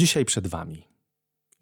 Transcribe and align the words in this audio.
Dzisiaj 0.00 0.24
przed 0.24 0.46
Wami 0.46 0.82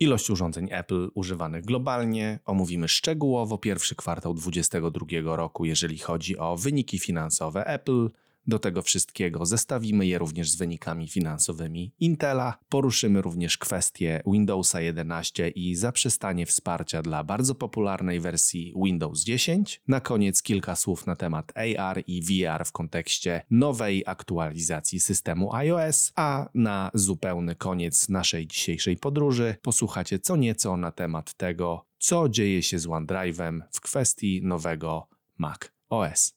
ilość 0.00 0.30
urządzeń 0.30 0.68
Apple 0.70 1.10
używanych 1.14 1.64
globalnie. 1.64 2.38
Omówimy 2.44 2.88
szczegółowo 2.88 3.58
pierwszy 3.58 3.94
kwartał 3.94 4.34
2022 4.34 5.36
roku, 5.36 5.64
jeżeli 5.64 5.98
chodzi 5.98 6.38
o 6.38 6.56
wyniki 6.56 6.98
finansowe 6.98 7.66
Apple. 7.66 8.10
Do 8.48 8.58
tego 8.58 8.82
wszystkiego 8.82 9.46
zestawimy 9.46 10.06
je 10.06 10.18
również 10.18 10.50
z 10.50 10.56
wynikami 10.56 11.08
finansowymi 11.08 11.92
Intela. 12.00 12.58
Poruszymy 12.68 13.22
również 13.22 13.58
kwestię 13.58 14.22
Windowsa 14.26 14.80
11 14.80 15.48
i 15.48 15.74
zaprzestanie 15.74 16.46
wsparcia 16.46 17.02
dla 17.02 17.24
bardzo 17.24 17.54
popularnej 17.54 18.20
wersji 18.20 18.74
Windows 18.84 19.24
10. 19.24 19.82
Na 19.88 20.00
koniec 20.00 20.42
kilka 20.42 20.76
słów 20.76 21.06
na 21.06 21.16
temat 21.16 21.52
AR 21.56 22.02
i 22.06 22.22
VR 22.22 22.64
w 22.64 22.72
kontekście 22.72 23.42
nowej 23.50 24.02
aktualizacji 24.06 25.00
systemu 25.00 25.54
iOS, 25.54 26.12
a 26.16 26.48
na 26.54 26.90
zupełny 26.94 27.54
koniec 27.54 28.08
naszej 28.08 28.46
dzisiejszej 28.46 28.96
podróży 28.96 29.56
posłuchacie 29.62 30.18
co 30.18 30.36
nieco 30.36 30.76
na 30.76 30.92
temat 30.92 31.34
tego, 31.34 31.84
co 31.98 32.28
dzieje 32.28 32.62
się 32.62 32.78
z 32.78 32.86
OneDrive'em 32.86 33.60
w 33.72 33.80
kwestii 33.80 34.40
nowego 34.44 35.08
Mac 35.38 35.60
OS. 35.88 36.34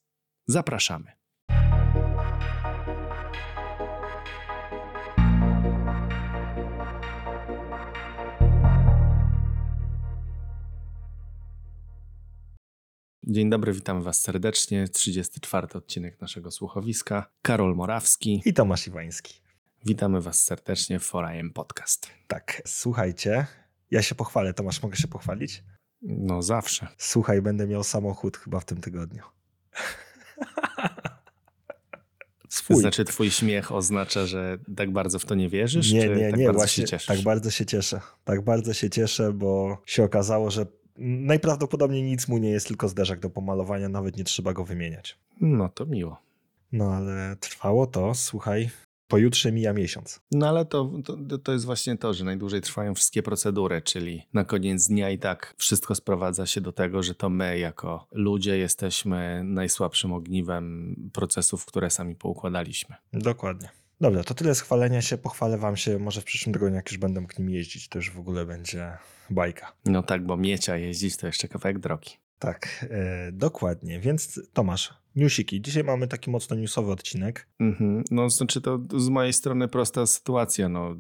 Zapraszamy. 0.48 1.20
Dzień 13.31 13.49
dobry, 13.49 13.73
witamy 13.73 14.02
Was 14.02 14.21
serdecznie. 14.21 14.88
34 14.88 15.67
odcinek 15.73 16.22
naszego 16.22 16.52
słuchowiska. 16.52 17.31
Karol 17.41 17.76
Morawski 17.76 18.41
i 18.45 18.53
Tomasz 18.53 18.88
Iwański. 18.88 19.41
Witamy 19.85 20.22
Was 20.22 20.44
serdecznie 20.44 20.99
w 20.99 21.12
4AM 21.12 21.53
Podcast. 21.53 22.08
Tak, 22.27 22.62
słuchajcie, 22.66 23.45
ja 23.91 24.02
się 24.02 24.16
pochwalę. 24.16 24.53
Tomasz, 24.53 24.84
mogę 24.84 24.95
się 24.95 25.08
pochwalić? 25.08 25.63
No 26.02 26.42
zawsze. 26.42 26.88
Słuchaj, 26.97 27.42
będę 27.42 27.67
miał 27.67 27.83
samochód 27.83 28.38
chyba 28.38 28.59
w 28.59 28.66
tym 28.66 28.81
tygodniu. 28.81 29.23
Swój. 32.50 32.77
Znaczy, 32.77 33.05
twój 33.05 33.31
śmiech 33.31 33.72
oznacza, 33.72 34.25
że 34.25 34.58
tak 34.75 34.92
bardzo 34.92 35.20
w 35.20 35.25
to 35.25 35.36
nie 35.36 35.50
wierzysz? 35.50 35.92
Nie, 35.92 36.09
nie, 36.09 36.30
tak 36.31 36.39
nie, 36.39 36.52
właśnie 36.52 36.86
tak 37.08 37.22
bardzo 37.22 37.52
się 37.52 37.66
cieszę. 37.66 38.02
Tak 38.23 38.42
bardzo 38.42 38.73
się 38.73 38.89
cieszę, 38.89 39.33
bo 39.33 39.81
się 39.86 40.03
okazało, 40.03 40.52
że 40.52 40.66
najprawdopodobniej 40.97 42.03
nic 42.03 42.28
mu 42.28 42.38
nie 42.38 42.50
jest, 42.50 42.67
tylko 42.67 42.88
zderzak 42.88 43.20
do 43.20 43.30
pomalowania, 43.30 43.89
nawet 43.89 44.17
nie 44.17 44.23
trzeba 44.23 44.53
go 44.53 44.66
wymieniać. 44.66 45.17
No 45.42 45.70
to 45.70 45.86
miło. 45.86 46.22
No 46.72 46.94
ale 46.94 47.36
trwało 47.39 47.88
to, 47.88 48.14
słuchaj, 48.14 48.70
pojutrze 49.08 49.52
mija 49.52 49.73
miesiąc. 49.73 50.22
No 50.31 50.50
ale 50.50 50.66
to, 50.66 50.92
to, 51.06 51.38
to 51.38 51.52
jest 51.52 51.66
właśnie 51.66 51.98
to, 51.98 52.14
że 52.14 52.25
najdłużej 52.25 52.61
trwają 52.61 52.95
wszystkie 52.95 53.23
procedury, 53.23 53.81
czyli 53.81 54.28
na 54.33 54.45
koniec 54.45 54.88
dnia 54.88 55.09
i 55.09 55.20
tak 55.20 55.56
wszystko 55.58 55.95
sprowadza 55.95 56.45
się 56.45 56.61
do 56.61 56.72
tego, 56.72 57.03
że 57.03 57.16
to 57.16 57.30
my 57.30 57.59
jako 57.59 58.08
ludzie 58.11 58.58
jesteśmy 58.58 59.44
najsłabszym 59.44 60.14
ogniwem 60.14 60.95
procesów, 61.14 61.66
które 61.66 61.89
sami 61.89 62.16
poukładaliśmy. 62.16 62.95
Dokładnie. 63.14 63.70
Dobra, 64.02 64.23
to 64.23 64.33
tyle 64.33 64.55
schwalenia 64.55 65.02
się. 65.02 65.17
Pochwalę 65.17 65.57
wam 65.57 65.77
się, 65.77 65.99
może 65.99 66.21
w 66.21 66.23
przyszłym 66.23 66.53
tygodniu, 66.53 66.75
jak 66.75 66.91
już 66.91 66.97
będę 66.97 67.21
mógł 67.21 67.33
nim 67.39 67.49
jeździć, 67.49 67.88
to 67.88 67.97
już 67.99 68.11
w 68.11 68.19
ogóle 68.19 68.45
będzie 68.45 68.97
bajka. 69.30 69.73
No 69.85 70.03
tak, 70.03 70.25
bo 70.25 70.38
miecia 70.38 70.77
jeździć 70.77 71.17
to 71.17 71.27
jeszcze 71.27 71.47
kawałek 71.47 71.80
drogi. 71.80 72.11
Tak, 72.39 72.85
e, 72.89 73.31
dokładnie. 73.31 73.99
Więc 73.99 74.39
Tomasz, 74.53 74.93
newsiki. 75.16 75.62
Dzisiaj 75.62 75.84
mamy 75.84 76.08
taki 76.08 76.30
mocno 76.30 76.56
newsowy 76.56 76.92
odcinek. 76.92 77.48
Mhm. 77.59 78.04
No, 78.12 78.30
znaczy 78.30 78.62
to 78.62 78.80
z 78.98 79.09
mojej 79.09 79.34
strony 79.34 79.67
prosta 79.67 80.06
sytuacja. 80.06 80.70
No, 80.70 80.95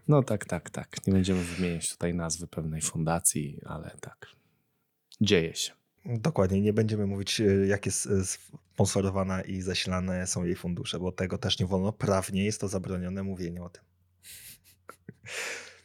No 0.07 0.23
tak, 0.23 0.45
tak, 0.45 0.69
tak. 0.69 1.07
Nie 1.07 1.13
będziemy 1.13 1.43
wymieniać 1.43 1.89
tutaj 1.91 2.13
nazwy 2.13 2.47
pewnej 2.47 2.81
fundacji, 2.81 3.59
ale 3.65 3.95
tak, 4.01 4.27
dzieje 5.21 5.55
się. 5.55 5.71
Dokładnie, 6.05 6.61
nie 6.61 6.73
będziemy 6.73 7.05
mówić, 7.05 7.41
e, 7.41 7.43
jak 7.67 7.85
jest 7.85 8.07
e, 8.07 8.09
sponsorowana 8.73 9.41
i 9.41 9.61
zasilane 9.61 10.27
są 10.27 10.43
jej 10.43 10.55
fundusze, 10.55 10.99
bo 10.99 11.11
tego 11.11 11.37
też 11.37 11.59
nie 11.59 11.65
wolno. 11.65 11.93
Prawnie 11.93 12.45
jest 12.45 12.61
to 12.61 12.67
zabronione 12.67 13.23
mówienie 13.23 13.63
o 13.63 13.69
tym. 13.69 13.83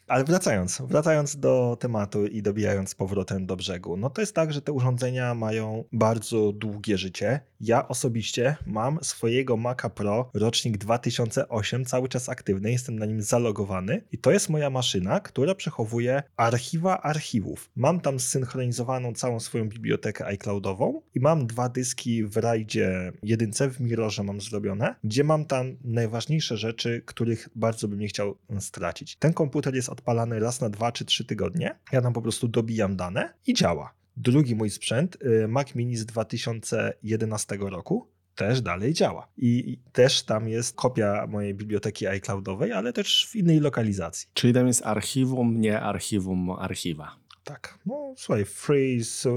Ale 0.06 0.24
wracając, 0.24 0.82
wracając 0.84 1.36
do 1.36 1.76
tematu 1.80 2.26
i 2.26 2.42
dobijając 2.42 2.94
powrotem 2.94 3.46
do 3.46 3.56
brzegu, 3.56 3.96
no 3.96 4.10
to 4.10 4.20
jest 4.20 4.34
tak, 4.34 4.52
że 4.52 4.62
te 4.62 4.72
urządzenia 4.72 5.34
mają 5.34 5.84
bardzo 5.92 6.52
długie 6.52 6.98
życie 6.98 7.40
Ja 7.60 7.88
osobiście 7.88 8.56
mam 8.66 8.98
swojego 9.02 9.56
Maca 9.56 9.90
Pro 9.90 10.30
rocznik 10.34 10.78
2008 10.78 11.84
cały 11.84 12.08
czas 12.08 12.28
aktywny, 12.28 12.70
jestem 12.70 12.98
na 12.98 13.06
nim 13.06 13.22
zalogowany 13.22 14.02
i 14.12 14.18
to 14.18 14.30
jest 14.30 14.48
moja 14.48 14.70
maszyna, 14.70 15.20
która 15.20 15.54
przechowuje 15.54 16.22
archiwa 16.36 17.02
archiwów. 17.02 17.70
Mam 17.76 18.00
tam 18.00 18.20
zsynchronizowaną 18.20 19.14
całą 19.14 19.40
swoją 19.40 19.68
bibliotekę 19.68 20.26
iCloudową 20.26 21.02
i 21.14 21.20
mam 21.20 21.46
dwa 21.46 21.68
dyski 21.68 22.24
w 22.24 22.36
rajdzie 22.36 23.12
jedynce 23.22 23.70
w 23.70 23.80
Mirrorze 23.80 24.22
mam 24.22 24.40
zrobione, 24.40 24.94
gdzie 25.04 25.24
mam 25.24 25.44
tam 25.44 25.76
najważniejsze 25.84 26.56
rzeczy, 26.56 27.02
których 27.06 27.48
bardzo 27.54 27.88
bym 27.88 27.98
nie 27.98 28.08
chciał 28.08 28.36
stracić. 28.58 29.16
Ten 29.16 29.32
komputer 29.32 29.74
jest 29.74 29.88
odpalany 29.88 30.40
raz 30.40 30.60
na 30.60 30.70
dwa 30.70 30.92
czy 30.92 31.04
trzy 31.04 31.24
tygodnie. 31.24 31.78
Ja 31.92 32.02
tam 32.02 32.12
po 32.12 32.22
prostu 32.22 32.48
dobijam 32.48 32.96
dane 32.96 33.34
i 33.46 33.54
działa. 33.54 33.94
Drugi 34.16 34.54
mój 34.54 34.70
sprzęt, 34.70 35.18
y, 35.22 35.48
Mac 35.48 35.74
Mini 35.74 35.96
z 35.96 36.06
2011 36.06 37.56
roku, 37.60 38.08
też 38.36 38.60
dalej 38.60 38.94
działa. 38.94 39.28
I 39.36 39.78
też 39.92 40.22
tam 40.22 40.48
jest 40.48 40.76
kopia 40.76 41.26
mojej 41.26 41.54
biblioteki 41.54 42.06
iCloudowej, 42.06 42.72
ale 42.72 42.92
też 42.92 43.28
w 43.30 43.36
innej 43.36 43.60
lokalizacji. 43.60 44.28
Czyli 44.34 44.52
tam 44.52 44.66
jest 44.66 44.86
archiwum, 44.86 45.60
nie 45.60 45.80
archiwum 45.80 46.50
archiwa. 46.50 47.16
Tak. 47.46 47.78
No 47.86 48.14
słuchaj, 48.16 48.44
free 48.44 48.94
is, 48.94 49.26
e, 49.26 49.30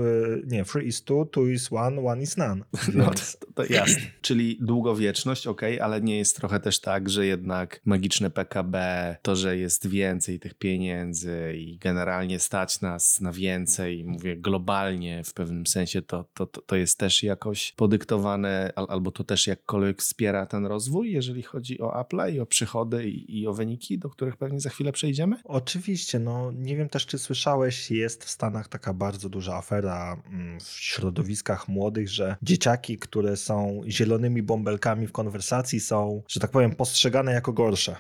nie, 0.47 0.65
free 0.65 0.87
is 0.87 1.03
two, 1.03 1.25
two 1.25 1.47
is 1.47 1.73
one, 1.73 2.01
one 2.01 2.21
is 2.21 2.37
none. 2.37 2.63
No 2.93 3.11
to, 3.11 3.47
to 3.53 3.73
jasne. 3.73 4.01
Czyli 4.21 4.57
długowieczność, 4.61 5.47
ok, 5.47 5.61
ale 5.81 6.01
nie 6.01 6.17
jest 6.17 6.35
trochę 6.35 6.59
też 6.59 6.79
tak, 6.79 7.09
że 7.09 7.25
jednak 7.25 7.81
magiczne 7.85 8.29
PKB, 8.29 9.15
to, 9.21 9.35
że 9.35 9.57
jest 9.57 9.87
więcej 9.87 10.39
tych 10.39 10.53
pieniędzy 10.53 11.53
i 11.57 11.77
generalnie 11.77 12.39
stać 12.39 12.81
nas 12.81 13.21
na 13.21 13.31
więcej, 13.31 14.05
mówię 14.05 14.37
globalnie 14.37 15.23
w 15.23 15.33
pewnym 15.33 15.67
sensie, 15.67 16.01
to, 16.01 16.25
to, 16.33 16.45
to 16.45 16.75
jest 16.75 16.97
też 16.97 17.23
jakoś 17.23 17.73
podyktowane, 17.75 18.73
albo 18.75 19.11
to 19.11 19.23
też 19.23 19.47
jakkolwiek 19.47 20.01
wspiera 20.01 20.45
ten 20.45 20.65
rozwój, 20.65 21.11
jeżeli 21.11 21.43
chodzi 21.43 21.81
o 21.81 22.01
Apple 22.01 22.33
i 22.33 22.39
o 22.39 22.45
przychody 22.45 23.09
i, 23.09 23.39
i 23.39 23.47
o 23.47 23.53
wyniki, 23.53 23.99
do 23.99 24.09
których 24.09 24.37
pewnie 24.37 24.59
za 24.59 24.69
chwilę 24.69 24.91
przejdziemy? 24.91 25.35
Oczywiście, 25.43 26.19
no 26.19 26.51
nie 26.51 26.75
wiem 26.75 26.89
też, 26.89 27.05
czy 27.05 27.17
słyszałeś, 27.17 27.91
jest 27.99 28.23
w 28.23 28.29
Stanach 28.29 28.67
taka 28.67 28.93
bardzo 28.93 29.29
duża 29.29 29.55
afera 29.55 30.21
mm, 30.31 30.59
w 30.59 30.63
środowiskach 30.63 31.67
młodych, 31.67 32.09
że 32.09 32.35
dzieciaki, 32.41 32.97
które 32.97 33.37
są 33.37 33.81
zielonymi 33.87 34.43
bąbelkami 34.43 35.07
w 35.07 35.11
konwersacji, 35.11 35.79
są, 35.79 36.23
że 36.27 36.39
tak 36.39 36.51
powiem, 36.51 36.75
postrzegane 36.75 37.31
jako 37.33 37.53
gorsze. 37.53 37.95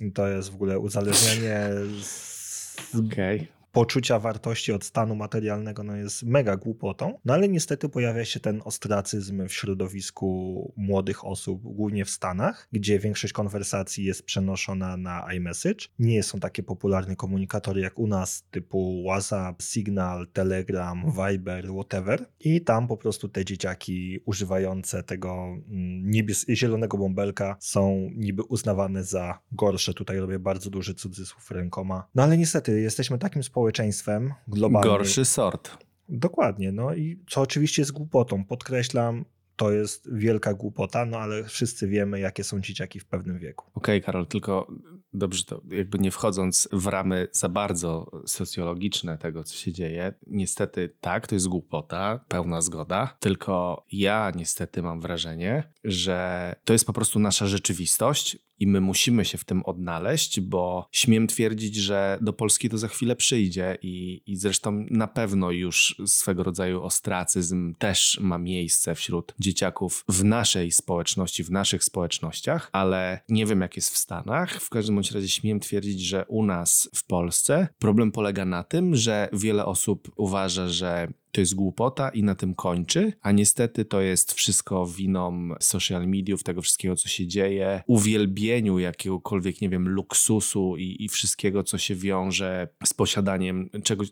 I 0.00 0.12
to 0.12 0.28
jest 0.28 0.50
w 0.50 0.54
ogóle 0.54 0.78
uzależnienie 0.78 1.68
z, 2.02 2.76
okay 2.94 3.57
poczucia 3.72 4.18
wartości 4.18 4.72
od 4.72 4.84
stanu 4.84 5.14
materialnego 5.14 5.82
no 5.82 5.96
jest 5.96 6.22
mega 6.22 6.56
głupotą, 6.56 7.18
no 7.24 7.34
ale 7.34 7.48
niestety 7.48 7.88
pojawia 7.88 8.24
się 8.24 8.40
ten 8.40 8.62
ostracyzm 8.64 9.48
w 9.48 9.52
środowisku 9.52 10.72
młodych 10.76 11.24
osób, 11.24 11.62
głównie 11.62 12.04
w 12.04 12.10
Stanach, 12.10 12.68
gdzie 12.72 12.98
większość 12.98 13.32
konwersacji 13.32 14.04
jest 14.04 14.22
przenoszona 14.22 14.96
na 14.96 15.32
iMessage. 15.34 15.86
Nie 15.98 16.22
są 16.22 16.40
takie 16.40 16.62
popularne 16.62 17.16
komunikatory 17.16 17.80
jak 17.80 17.98
u 17.98 18.06
nas, 18.06 18.44
typu 18.50 19.04
WhatsApp, 19.08 19.62
Signal, 19.62 20.26
Telegram, 20.32 21.12
Viber, 21.12 21.68
whatever. 21.72 22.26
I 22.40 22.60
tam 22.60 22.88
po 22.88 22.96
prostu 22.96 23.28
te 23.28 23.44
dzieciaki 23.44 24.20
używające 24.24 25.02
tego 25.02 25.32
mm, 25.68 26.10
niebies- 26.10 26.54
zielonego 26.54 26.98
bąbelka 26.98 27.56
są 27.60 28.10
niby 28.16 28.42
uznawane 28.42 29.04
za 29.04 29.38
gorsze. 29.52 29.94
Tutaj 29.94 30.18
robię 30.18 30.38
bardzo 30.38 30.70
duży 30.70 30.94
cudzysłów 30.94 31.50
rękoma. 31.50 32.08
No 32.14 32.22
ale 32.22 32.38
niestety 32.38 32.80
jesteśmy 32.80 33.18
takim 33.18 33.42
społeczeństwem, 33.42 33.57
społeczeństwem 33.58 34.34
globalnym. 34.48 34.92
Gorszy 34.92 35.24
sort. 35.24 35.78
Dokładnie, 36.08 36.72
no 36.72 36.94
i 36.94 37.18
co 37.30 37.40
oczywiście 37.40 37.82
jest 37.82 37.92
głupotą. 37.92 38.44
Podkreślam, 38.44 39.24
to 39.56 39.72
jest 39.72 40.14
wielka 40.14 40.54
głupota, 40.54 41.04
no 41.04 41.18
ale 41.18 41.44
wszyscy 41.44 41.88
wiemy, 41.88 42.20
jakie 42.20 42.44
są 42.44 42.60
dzieciaki 42.60 43.00
w 43.00 43.06
pewnym 43.06 43.38
wieku. 43.38 43.66
Okej, 43.74 43.98
okay, 43.98 44.06
Karol, 44.06 44.26
tylko 44.26 44.72
dobrze 45.12 45.44
to 45.44 45.62
jakby 45.70 45.98
nie 45.98 46.10
wchodząc 46.10 46.68
w 46.72 46.86
ramy 46.86 47.28
za 47.32 47.48
bardzo 47.48 48.10
socjologiczne 48.26 49.18
tego, 49.18 49.44
co 49.44 49.54
się 49.54 49.72
dzieje, 49.72 50.14
niestety 50.26 50.94
tak, 51.00 51.26
to 51.26 51.34
jest 51.34 51.48
głupota, 51.48 52.24
pełna 52.28 52.60
zgoda, 52.60 53.16
tylko 53.20 53.84
ja 53.92 54.32
niestety 54.36 54.82
mam 54.82 55.00
wrażenie, 55.00 55.72
że 55.84 56.54
to 56.64 56.72
jest 56.72 56.86
po 56.86 56.92
prostu 56.92 57.18
nasza 57.18 57.46
rzeczywistość 57.46 58.47
i 58.60 58.66
my 58.66 58.80
musimy 58.80 59.24
się 59.24 59.38
w 59.38 59.44
tym 59.44 59.62
odnaleźć, 59.64 60.40
bo 60.40 60.88
śmiem 60.92 61.26
twierdzić, 61.26 61.76
że 61.76 62.18
do 62.20 62.32
Polski 62.32 62.68
to 62.68 62.78
za 62.78 62.88
chwilę 62.88 63.16
przyjdzie 63.16 63.78
i, 63.82 64.22
i 64.26 64.36
zresztą 64.36 64.86
na 64.90 65.06
pewno 65.06 65.50
już 65.50 66.02
swego 66.06 66.42
rodzaju 66.42 66.82
ostracyzm 66.82 67.74
też 67.74 68.18
ma 68.20 68.38
miejsce 68.38 68.94
wśród 68.94 69.34
dzieciaków 69.38 70.04
w 70.08 70.24
naszej 70.24 70.72
społeczności, 70.72 71.44
w 71.44 71.50
naszych 71.50 71.84
społecznościach, 71.84 72.70
ale 72.72 73.20
nie 73.28 73.46
wiem 73.46 73.60
jak 73.60 73.76
jest 73.76 73.90
w 73.90 73.98
Stanach. 73.98 74.60
W 74.60 74.68
każdym 74.70 74.94
bądź 74.94 75.10
razie 75.10 75.28
śmiem 75.28 75.60
twierdzić, 75.60 76.00
że 76.00 76.24
u 76.28 76.46
nas 76.46 76.90
w 76.94 77.04
Polsce 77.04 77.68
problem 77.78 78.12
polega 78.12 78.44
na 78.44 78.64
tym, 78.64 78.96
że 78.96 79.28
wiele 79.32 79.64
osób 79.66 80.12
uważa, 80.16 80.68
że 80.68 81.08
to 81.32 81.40
jest 81.40 81.54
głupota 81.54 82.08
i 82.08 82.22
na 82.22 82.34
tym 82.34 82.54
kończy, 82.54 83.12
a 83.22 83.32
niestety 83.32 83.84
to 83.84 84.00
jest 84.00 84.32
wszystko 84.32 84.86
winą 84.86 85.48
social 85.60 86.08
mediów, 86.08 86.42
tego 86.42 86.62
wszystkiego, 86.62 86.96
co 86.96 87.08
się 87.08 87.26
dzieje, 87.26 87.82
uwielbieniu 87.86 88.78
jakiegokolwiek, 88.78 89.60
nie 89.60 89.68
wiem, 89.68 89.88
luksusu 89.88 90.76
i, 90.76 91.04
i 91.04 91.08
wszystkiego, 91.08 91.62
co 91.62 91.78
się 91.78 91.94
wiąże 91.94 92.68
z 92.84 92.94
posiadaniem 92.94 93.70
czegoś, 93.84 94.08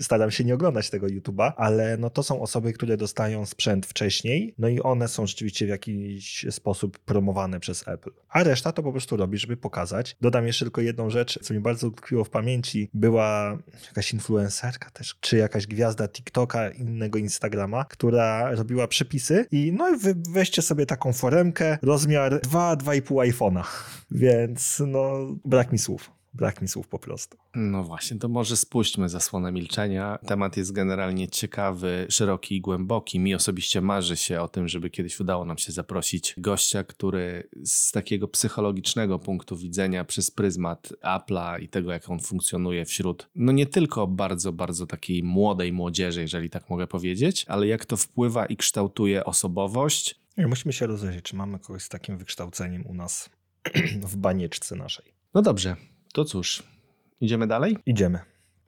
staram 0.00 0.30
się 0.30 0.44
nie 0.44 0.54
oglądać 0.54 0.90
tego 0.90 1.06
YouTube'a, 1.06 1.52
ale 1.56 1.96
no 1.96 2.10
to 2.10 2.22
są 2.22 2.40
osoby, 2.40 2.72
które 2.72 2.96
dostają 2.96 3.46
sprzęt 3.46 3.86
wcześniej, 3.86 4.54
no 4.58 4.68
i 4.68 4.80
one 4.80 5.08
są 5.08 5.26
rzeczywiście 5.26 5.66
w 5.66 5.68
jakiś 5.68 6.46
sposób 6.50 6.98
promowane 6.98 7.60
przez 7.60 7.88
Apple. 7.88 8.10
A 8.28 8.42
reszta 8.42 8.72
to 8.72 8.82
po 8.82 8.92
prostu 8.92 9.16
robi, 9.16 9.38
żeby 9.38 9.56
pokazać. 9.56 10.16
Dodam 10.20 10.46
jeszcze 10.46 10.64
tylko 10.64 10.80
jedną 10.80 11.10
rzecz, 11.10 11.38
co 11.42 11.54
mi 11.54 11.60
bardzo 11.60 11.88
utkwiło 11.88 12.24
w 12.24 12.30
pamięci. 12.30 12.90
Była 12.94 13.58
jakaś 13.86 14.12
influencerka 14.12 14.90
też, 14.90 15.16
czy 15.20 15.36
jakaś 15.36 15.66
gwiazda 15.66 16.08
TikToka, 16.08 16.70
innego 16.70 17.18
Instagrama, 17.18 17.84
która 17.84 18.54
robiła 18.54 18.88
przepisy 18.88 19.46
i 19.50 19.72
no 19.72 19.98
wy 19.98 20.14
weźcie 20.30 20.62
sobie 20.62 20.86
taką 20.86 21.12
foremkę, 21.12 21.78
rozmiar 21.82 22.40
2-2,5 22.40 23.30
iPhone'a. 23.30 23.64
Więc 24.10 24.82
no 24.86 25.34
brak 25.44 25.72
mi 25.72 25.78
słów. 25.78 26.21
Brak 26.34 26.62
mi 26.62 26.68
słów 26.68 26.88
po 26.88 26.98
prostu. 26.98 27.38
No 27.54 27.84
właśnie, 27.84 28.18
to 28.18 28.28
może 28.28 28.56
spuśćmy 28.56 29.08
zasłonę 29.08 29.52
milczenia. 29.52 30.18
Temat 30.26 30.56
jest 30.56 30.72
generalnie 30.72 31.28
ciekawy, 31.28 32.06
szeroki 32.08 32.56
i 32.56 32.60
głęboki. 32.60 33.20
Mi 33.20 33.34
osobiście 33.34 33.80
marzy 33.80 34.16
się 34.16 34.40
o 34.40 34.48
tym, 34.48 34.68
żeby 34.68 34.90
kiedyś 34.90 35.20
udało 35.20 35.44
nam 35.44 35.58
się 35.58 35.72
zaprosić 35.72 36.34
gościa, 36.38 36.84
który 36.84 37.48
z 37.64 37.92
takiego 37.92 38.28
psychologicznego 38.28 39.18
punktu 39.18 39.56
widzenia 39.56 40.04
przez 40.04 40.30
pryzmat 40.30 40.92
Apple'a 41.02 41.62
i 41.62 41.68
tego, 41.68 41.92
jak 41.92 42.10
on 42.10 42.20
funkcjonuje 42.20 42.84
wśród, 42.84 43.28
no 43.34 43.52
nie 43.52 43.66
tylko 43.66 44.06
bardzo, 44.06 44.52
bardzo 44.52 44.86
takiej 44.86 45.22
młodej 45.22 45.72
młodzieży, 45.72 46.20
jeżeli 46.20 46.50
tak 46.50 46.70
mogę 46.70 46.86
powiedzieć, 46.86 47.44
ale 47.48 47.66
jak 47.66 47.86
to 47.86 47.96
wpływa 47.96 48.46
i 48.46 48.56
kształtuje 48.56 49.24
osobowość. 49.24 50.22
Musimy 50.36 50.72
się 50.72 50.86
rozejrzeć, 50.86 51.24
czy 51.24 51.36
mamy 51.36 51.58
kogoś 51.58 51.82
z 51.82 51.88
takim 51.88 52.18
wykształceniem 52.18 52.86
u 52.86 52.94
nas 52.94 53.30
w 54.12 54.16
banieczce 54.16 54.76
naszej. 54.76 55.14
No 55.34 55.42
dobrze, 55.42 55.76
to 56.12 56.24
cóż, 56.24 56.62
idziemy 57.20 57.46
dalej? 57.46 57.76
Idziemy. 57.86 58.18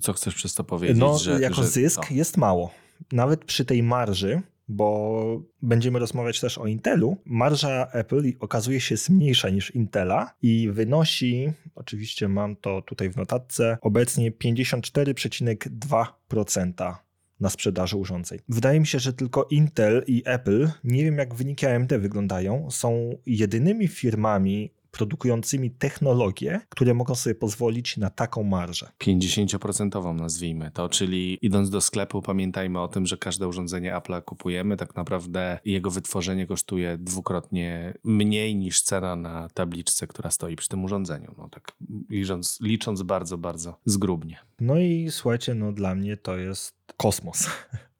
co 0.00 0.12
chcesz 0.12 0.34
przez 0.34 0.54
to 0.54 0.64
powiedzieć? 0.64 0.98
No, 0.98 1.18
że, 1.18 1.40
jako 1.40 1.54
że 1.54 1.66
zysk 1.66 2.06
to... 2.08 2.14
jest 2.14 2.36
mało 2.36 2.70
nawet 3.12 3.44
przy 3.44 3.64
tej 3.64 3.82
marży, 3.82 4.42
bo 4.68 5.42
będziemy 5.62 5.98
rozmawiać 5.98 6.40
też 6.40 6.58
o 6.58 6.66
Intelu, 6.66 7.16
marża 7.24 7.88
Apple 7.92 8.32
okazuje 8.40 8.80
się 8.80 8.94
mniejsza 9.10 9.50
niż 9.50 9.74
Intela 9.74 10.34
i 10.42 10.68
wynosi, 10.72 11.52
oczywiście 11.74 12.28
mam 12.28 12.56
to 12.56 12.82
tutaj 12.82 13.10
w 13.10 13.16
notatce, 13.16 13.78
obecnie 13.80 14.32
54,2% 14.32 16.94
na 17.40 17.50
sprzedaży 17.50 17.96
urządzeń. 17.96 18.38
Wydaje 18.48 18.80
mi 18.80 18.86
się, 18.86 18.98
że 18.98 19.12
tylko 19.12 19.46
Intel 19.50 20.04
i 20.06 20.22
Apple, 20.26 20.68
nie 20.84 21.04
wiem 21.04 21.18
jak 21.18 21.34
wyniki 21.34 21.66
AMD 21.66 21.98
wyglądają, 21.98 22.70
są 22.70 23.16
jedynymi 23.26 23.88
firmami 23.88 24.70
produkującymi 24.92 25.70
technologie, 25.70 26.60
które 26.68 26.94
mogą 26.94 27.14
sobie 27.14 27.34
pozwolić 27.34 27.96
na 27.96 28.10
taką 28.10 28.42
marżę. 28.42 28.88
50% 29.00 30.14
nazwijmy 30.14 30.70
to, 30.70 30.88
czyli 30.88 31.38
idąc 31.42 31.70
do 31.70 31.80
sklepu 31.80 32.22
pamiętajmy 32.22 32.80
o 32.80 32.88
tym, 32.88 33.06
że 33.06 33.16
każde 33.16 33.48
urządzenie 33.48 33.96
Apple 33.96 34.22
kupujemy, 34.22 34.76
tak 34.76 34.96
naprawdę 34.96 35.58
jego 35.64 35.90
wytworzenie 35.90 36.46
kosztuje 36.46 36.98
dwukrotnie 36.98 37.94
mniej 38.04 38.56
niż 38.56 38.82
cena 38.82 39.16
na 39.16 39.48
tabliczce, 39.54 40.06
która 40.06 40.30
stoi 40.30 40.56
przy 40.56 40.68
tym 40.68 40.84
urządzeniu. 40.84 41.34
No 41.38 41.48
tak 41.48 41.72
licząc, 42.10 42.58
licząc 42.60 43.02
bardzo, 43.02 43.38
bardzo 43.38 43.78
zgrubnie. 43.84 44.38
No 44.60 44.78
i 44.78 45.08
słuchajcie, 45.10 45.54
no 45.54 45.72
dla 45.72 45.94
mnie 45.94 46.16
to 46.16 46.36
jest 46.36 46.74
kosmos. 46.96 47.46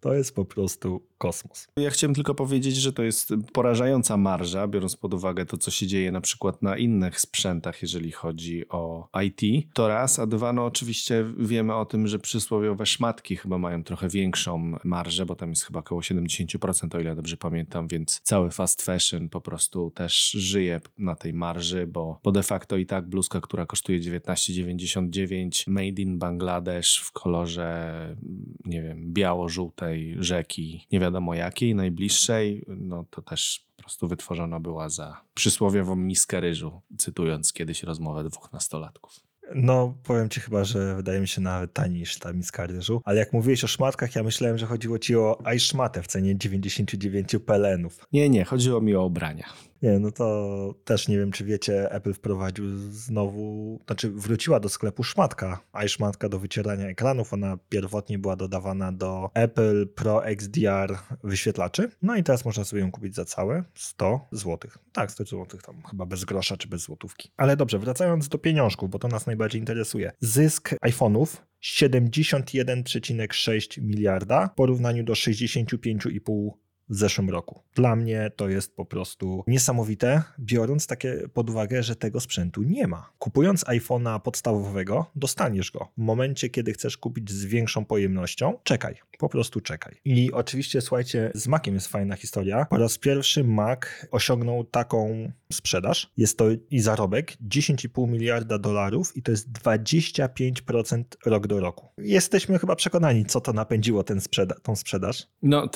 To 0.02 0.14
jest 0.14 0.34
po 0.34 0.44
prostu 0.44 1.02
kosmos. 1.22 1.68
Ja 1.76 1.90
chciałem 1.90 2.14
tylko 2.14 2.34
powiedzieć, 2.34 2.76
że 2.76 2.92
to 2.92 3.02
jest 3.02 3.32
porażająca 3.52 4.16
marża, 4.16 4.68
biorąc 4.68 4.96
pod 4.96 5.14
uwagę 5.14 5.46
to, 5.46 5.56
co 5.56 5.70
się 5.70 5.86
dzieje 5.86 6.12
na 6.12 6.20
przykład 6.20 6.62
na 6.62 6.76
innych 6.76 7.20
sprzętach, 7.20 7.82
jeżeli 7.82 8.12
chodzi 8.12 8.68
o 8.68 9.08
IT. 9.24 9.40
To 9.74 9.88
raz, 9.88 10.18
a 10.18 10.26
dwa, 10.26 10.52
no 10.52 10.64
oczywiście 10.64 11.24
wiemy 11.38 11.74
o 11.74 11.84
tym, 11.84 12.06
że 12.06 12.18
przysłowiowe 12.18 12.86
szmatki 12.86 13.36
chyba 13.36 13.58
mają 13.58 13.84
trochę 13.84 14.08
większą 14.08 14.72
marżę, 14.84 15.26
bo 15.26 15.34
tam 15.34 15.48
jest 15.48 15.64
chyba 15.64 15.80
około 15.80 16.00
70%, 16.00 16.96
o 16.96 17.00
ile 17.00 17.16
dobrze 17.16 17.36
pamiętam, 17.36 17.88
więc 17.88 18.20
cały 18.22 18.50
fast 18.50 18.82
fashion 18.82 19.28
po 19.28 19.40
prostu 19.40 19.90
też 19.90 20.30
żyje 20.30 20.80
na 20.98 21.14
tej 21.14 21.32
marży, 21.32 21.86
bo, 21.86 22.20
bo 22.24 22.32
de 22.32 22.42
facto 22.42 22.76
i 22.76 22.86
tak 22.86 23.08
bluzka, 23.08 23.40
która 23.40 23.66
kosztuje 23.66 24.00
19,99 24.00 25.70
made 25.70 26.02
in 26.02 26.18
Bangladesh 26.18 26.98
w 26.98 27.12
kolorze, 27.12 28.16
nie 28.64 28.82
wiem, 28.82 29.12
biało-żółtej 29.12 30.16
rzeki, 30.18 30.86
nie 30.92 31.00
wiadomo 31.00 31.11
wiadomo 31.12 31.34
jakiej, 31.34 31.74
najbliższej, 31.74 32.64
no 32.68 33.04
to 33.10 33.22
też 33.22 33.66
po 33.76 33.82
prostu 33.82 34.08
wytworzona 34.08 34.60
była 34.60 34.88
za 34.88 35.20
przysłowiową 35.34 35.96
miskę 35.96 36.40
ryżu, 36.40 36.80
cytując 36.98 37.52
kiedyś 37.52 37.82
rozmowę 37.82 38.24
dwóch 38.24 38.52
nastolatków. 38.52 39.20
No, 39.54 39.94
powiem 40.04 40.28
ci 40.28 40.40
chyba, 40.40 40.64
że 40.64 40.96
wydaje 40.96 41.20
mi 41.20 41.28
się 41.28 41.40
nawet 41.40 41.72
taniej 41.72 42.00
niż 42.00 42.18
ta 42.18 42.32
miska 42.32 42.66
ryżu. 42.66 43.02
Ale 43.04 43.18
jak 43.18 43.32
mówiłeś 43.32 43.64
o 43.64 43.66
szmatkach, 43.66 44.16
ja 44.16 44.22
myślałem, 44.22 44.58
że 44.58 44.66
chodziło 44.66 44.98
ci 44.98 45.16
o 45.16 45.38
iShmatę 45.56 46.02
w 46.02 46.06
cenie 46.06 46.38
99 46.38 47.36
pelenów. 47.46 48.06
Nie, 48.12 48.28
nie, 48.28 48.44
chodziło 48.44 48.80
mi 48.80 48.94
o 48.94 49.04
ubrania. 49.04 49.44
Nie, 49.82 49.98
no 49.98 50.10
to 50.10 50.74
też 50.84 51.08
nie 51.08 51.18
wiem, 51.18 51.32
czy 51.32 51.44
wiecie, 51.44 51.90
Apple 51.90 52.12
wprowadził 52.12 52.64
znowu, 52.90 53.80
znaczy 53.86 54.10
wróciła 54.10 54.60
do 54.60 54.68
sklepu 54.68 55.02
szmatka, 55.02 55.60
iShmatka 55.84 56.28
do 56.28 56.38
wycierania 56.38 56.86
ekranów. 56.86 57.32
Ona 57.32 57.58
pierwotnie 57.68 58.18
była 58.18 58.36
dodawana 58.36 58.92
do 58.92 59.30
Apple 59.34 59.88
Pro 59.88 60.26
XDR 60.26 60.98
wyświetlaczy. 61.24 61.90
No 62.02 62.16
i 62.16 62.22
teraz 62.22 62.44
można 62.44 62.64
sobie 62.64 62.82
ją 62.82 62.90
kupić 62.90 63.14
za 63.14 63.24
całe 63.24 63.64
100 63.74 64.28
zł. 64.32 64.70
Tak, 64.92 65.12
100 65.12 65.24
zł, 65.24 65.60
tam 65.66 65.82
chyba 65.90 66.06
bez 66.06 66.24
grosza 66.24 66.56
czy 66.56 66.68
bez 66.68 66.82
złotówki. 66.82 67.32
Ale 67.36 67.56
dobrze, 67.56 67.78
wracając 67.78 68.28
do 68.28 68.38
pieniążków, 68.38 68.90
bo 68.90 68.98
to 68.98 69.08
nas 69.08 69.26
najbardziej 69.26 69.60
interesuje. 69.60 70.12
Zysk 70.20 70.70
iPhone'ów 70.84 71.36
71,6 71.62 73.82
miliarda 73.82 74.48
w 74.48 74.54
porównaniu 74.54 75.04
do 75.04 75.12
65,5 75.12 76.50
w 76.92 76.96
zeszłym 76.96 77.30
roku. 77.30 77.62
Dla 77.74 77.96
mnie 77.96 78.30
to 78.36 78.48
jest 78.48 78.76
po 78.76 78.84
prostu 78.84 79.44
niesamowite, 79.46 80.22
biorąc 80.40 80.86
takie 80.86 81.28
pod 81.34 81.50
uwagę, 81.50 81.82
że 81.82 81.96
tego 81.96 82.20
sprzętu 82.20 82.62
nie 82.62 82.86
ma. 82.86 83.10
Kupując 83.18 83.64
iPhone'a 83.64 84.20
podstawowego, 84.20 85.06
dostaniesz 85.16 85.70
go. 85.70 85.88
W 85.98 86.02
momencie, 86.02 86.48
kiedy 86.48 86.72
chcesz 86.72 86.96
kupić 86.96 87.30
z 87.30 87.44
większą 87.44 87.84
pojemnością, 87.84 88.58
czekaj, 88.62 88.94
po 89.18 89.28
prostu 89.28 89.60
czekaj. 89.60 90.00
I 90.04 90.32
oczywiście, 90.32 90.80
słuchajcie, 90.80 91.30
z 91.34 91.48
Maciem 91.48 91.74
jest 91.74 91.88
fajna 91.88 92.16
historia. 92.16 92.66
Po 92.70 92.76
raz 92.76 92.98
pierwszy 92.98 93.44
Mac 93.44 93.80
osiągnął 94.10 94.64
taką 94.64 95.32
sprzedaż. 95.52 96.12
Jest 96.16 96.38
to 96.38 96.44
i 96.70 96.80
zarobek 96.80 97.32
10,5 97.48 98.08
miliarda 98.08 98.58
dolarów 98.58 99.16
i 99.16 99.22
to 99.22 99.30
jest 99.30 99.52
25% 99.52 101.04
rok 101.26 101.46
do 101.46 101.60
roku. 101.60 101.88
Jesteśmy 101.98 102.58
chyba 102.58 102.76
przekonani, 102.76 103.24
co 103.24 103.40
to 103.40 103.52
napędziło 103.52 104.04
ten 104.04 104.20
sprzeda 104.20 104.54
tą 104.62 104.76
sprzedaż. 104.76 105.26
No, 105.42 105.68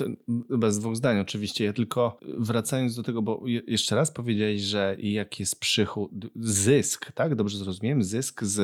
bez 0.48 0.78
dwóch 0.78 0.96
zdań 0.96 1.05
oczywiście. 1.20 1.64
Ja 1.64 1.72
tylko 1.72 2.18
wracając 2.38 2.96
do 2.96 3.02
tego, 3.02 3.22
bo 3.22 3.42
jeszcze 3.66 3.96
raz 3.96 4.10
powiedziałeś, 4.10 4.60
że 4.60 4.96
jak 4.98 5.40
jest 5.40 5.60
przychód, 5.60 6.10
zysk, 6.36 7.12
tak? 7.12 7.34
Dobrze 7.34 7.58
zrozumiałem? 7.58 8.02
Zysk 8.02 8.44
z 8.44 8.58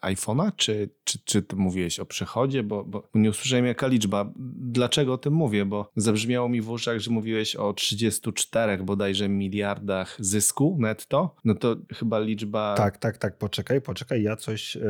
iPhone'a, 0.00 0.52
czy, 0.56 0.88
czy, 1.04 1.18
czy 1.24 1.44
mówiłeś 1.56 2.00
o 2.00 2.06
przychodzie? 2.06 2.62
Bo, 2.62 2.84
bo 2.84 3.08
nie 3.14 3.30
usłyszałem 3.30 3.66
jaka 3.66 3.86
liczba. 3.86 4.32
Dlaczego 4.56 5.12
o 5.12 5.18
tym 5.18 5.32
mówię? 5.32 5.64
Bo 5.64 5.90
zabrzmiało 5.96 6.48
mi 6.48 6.60
w 6.60 6.70
uszach, 6.70 6.98
że 6.98 7.10
mówiłeś 7.10 7.56
o 7.56 7.72
34 7.72 8.78
bodajże 8.78 9.28
miliardach 9.28 10.16
zysku 10.18 10.76
netto. 10.80 11.34
No 11.44 11.54
to 11.54 11.76
chyba 11.94 12.20
liczba... 12.20 12.74
Tak, 12.76 12.98
tak, 12.98 13.18
tak. 13.18 13.38
Poczekaj, 13.38 13.80
poczekaj. 13.80 14.22
Ja 14.22 14.36
coś 14.36 14.74
yy, 14.74 14.82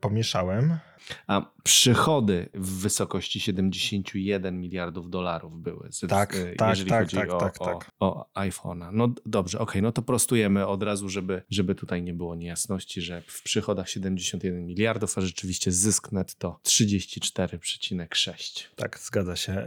pomieszałem. 0.00 0.78
A 1.26 1.50
przychody 1.62 2.48
w 2.54 2.80
wysokości 2.80 3.40
71 3.40 4.60
miliardów 4.60 5.10
dolarów 5.10 5.62
były, 5.62 5.88
z, 5.90 6.00
tak, 6.08 6.36
e, 6.36 6.54
tak, 6.54 6.70
jeżeli 6.70 6.90
tak, 6.90 7.00
chodzi 7.00 7.16
tak, 7.16 7.30
o, 7.30 7.38
tak, 7.38 7.60
o, 7.60 7.64
tak. 7.64 7.90
o 8.00 8.26
iPhone'a. 8.34 8.90
No 8.92 9.08
dobrze, 9.26 9.58
okej, 9.58 9.72
okay, 9.72 9.82
no 9.82 9.92
to 9.92 10.02
prostujemy 10.02 10.66
od 10.66 10.82
razu, 10.82 11.08
żeby, 11.08 11.42
żeby 11.50 11.74
tutaj 11.74 12.02
nie 12.02 12.14
było 12.14 12.34
niejasności, 12.34 13.00
że 13.00 13.22
w 13.26 13.42
przychodach 13.42 13.88
71 13.88 14.66
miliardów, 14.66 15.18
a 15.18 15.20
rzeczywiście 15.20 15.72
zysk 15.72 16.12
netto 16.12 16.60
34,6. 16.64 18.64
Tak, 18.76 18.98
zgadza 18.98 19.36
się. 19.36 19.64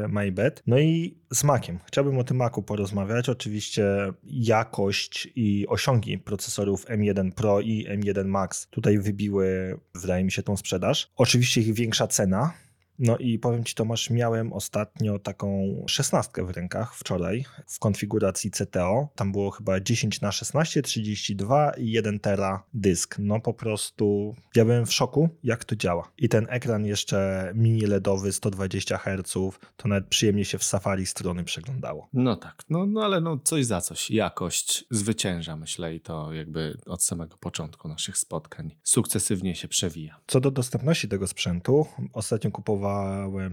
Yy, 0.00 0.08
my 0.08 0.32
bad. 0.32 0.62
No 0.66 0.78
i 0.78 1.18
z 1.32 1.44
Maciem. 1.44 1.78
Chciałbym 1.86 2.18
o 2.18 2.24
tym 2.24 2.36
Macu 2.36 2.62
porozmawiać. 2.62 3.28
Oczywiście 3.28 3.84
jakość 4.24 5.28
i 5.36 5.66
osiągi 5.68 6.18
procesorów 6.18 6.86
M1 6.86 7.32
Pro 7.32 7.60
i 7.60 7.86
M1 7.88 8.24
Max 8.24 8.68
tutaj 8.70 8.98
wybiły, 8.98 9.78
wydaje 9.94 10.24
mi 10.24 10.32
się, 10.32 10.42
tą 10.42 10.56
sprzedaż 10.56 10.75
sprzedaż. 10.76 11.08
Oczywiście 11.16 11.60
ich 11.60 11.74
większa 11.74 12.06
cena, 12.06 12.52
No 12.98 13.16
i 13.18 13.38
powiem 13.38 13.64
Ci 13.64 13.74
Tomasz, 13.74 14.10
miałem 14.10 14.52
ostatnio 14.52 15.18
taką 15.18 15.76
szesnastkę 15.86 16.46
w 16.46 16.50
rękach 16.50 16.94
wczoraj 16.94 17.44
w 17.66 17.78
konfiguracji 17.78 18.50
CTO. 18.50 19.08
Tam 19.14 19.32
było 19.32 19.50
chyba 19.50 19.80
10 19.80 20.20
na 20.20 20.32
16, 20.32 20.82
32 20.82 21.70
i 21.70 21.90
1 21.90 22.20
tera 22.20 22.62
dysk. 22.74 23.16
No 23.18 23.40
po 23.40 23.54
prostu 23.54 24.34
ja 24.54 24.64
byłem 24.64 24.86
w 24.86 24.92
szoku, 24.92 25.28
jak 25.42 25.64
to 25.64 25.76
działa. 25.76 26.12
I 26.18 26.28
ten 26.28 26.46
ekran 26.50 26.86
jeszcze 26.86 27.50
mini 27.54 27.80
LEDowy 27.80 28.32
120 28.32 28.98
Hz, 28.98 29.32
to 29.76 29.88
nawet 29.88 30.06
przyjemnie 30.06 30.44
się 30.44 30.58
w 30.58 30.64
Safari 30.64 31.06
strony 31.06 31.44
przeglądało. 31.44 32.08
No 32.12 32.36
tak, 32.36 32.62
no, 32.70 32.86
no 32.86 33.04
ale 33.04 33.20
no 33.20 33.38
coś 33.44 33.66
za 33.66 33.80
coś. 33.80 34.10
Jakość 34.10 34.84
zwycięża, 34.90 35.56
myślę, 35.56 35.94
i 35.94 36.00
to 36.00 36.32
jakby 36.32 36.78
od 36.86 37.02
samego 37.02 37.36
początku 37.36 37.88
naszych 37.88 38.18
spotkań 38.18 38.76
sukcesywnie 38.82 39.54
się 39.54 39.68
przewija. 39.68 40.20
Co 40.26 40.40
do 40.40 40.50
dostępności 40.50 41.08
tego 41.08 41.26
sprzętu, 41.26 41.86
ostatnio 42.12 42.50
kupowałem 42.50 42.85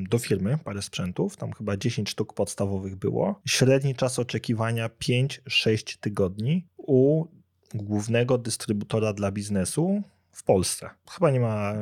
do 0.10 0.20
firmy 0.20 0.58
parę 0.64 0.82
sprzętów, 0.82 1.38
tam 1.38 1.54
chyba 1.54 1.78
10 1.78 2.10
sztuk 2.10 2.34
podstawowych 2.34 2.96
było. 2.96 3.42
Średni 3.46 3.96
czas 3.96 4.20
oczekiwania 4.20 4.90
5-6 4.90 5.98
tygodni 6.00 6.68
u 6.78 7.26
głównego 7.74 8.38
dystrybutora 8.38 9.14
dla 9.14 9.32
biznesu 9.32 10.02
w 10.32 10.44
Polsce. 10.44 10.90
Chyba 11.10 11.32
nie 11.32 11.40
ma, 11.40 11.74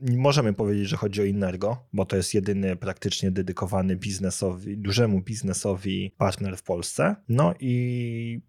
nie 0.00 0.18
możemy 0.18 0.52
powiedzieć, 0.52 0.88
że 0.88 0.96
chodzi 0.96 1.20
o 1.20 1.24
Innergo, 1.24 1.86
bo 1.92 2.04
to 2.04 2.16
jest 2.16 2.34
jedyny 2.34 2.76
praktycznie 2.76 3.30
dedykowany 3.30 3.96
biznesowi, 3.96 4.78
dużemu 4.78 5.20
biznesowi 5.20 6.12
partner 6.18 6.56
w 6.56 6.62
Polsce. 6.62 7.16
No 7.28 7.54
i 7.60 8.40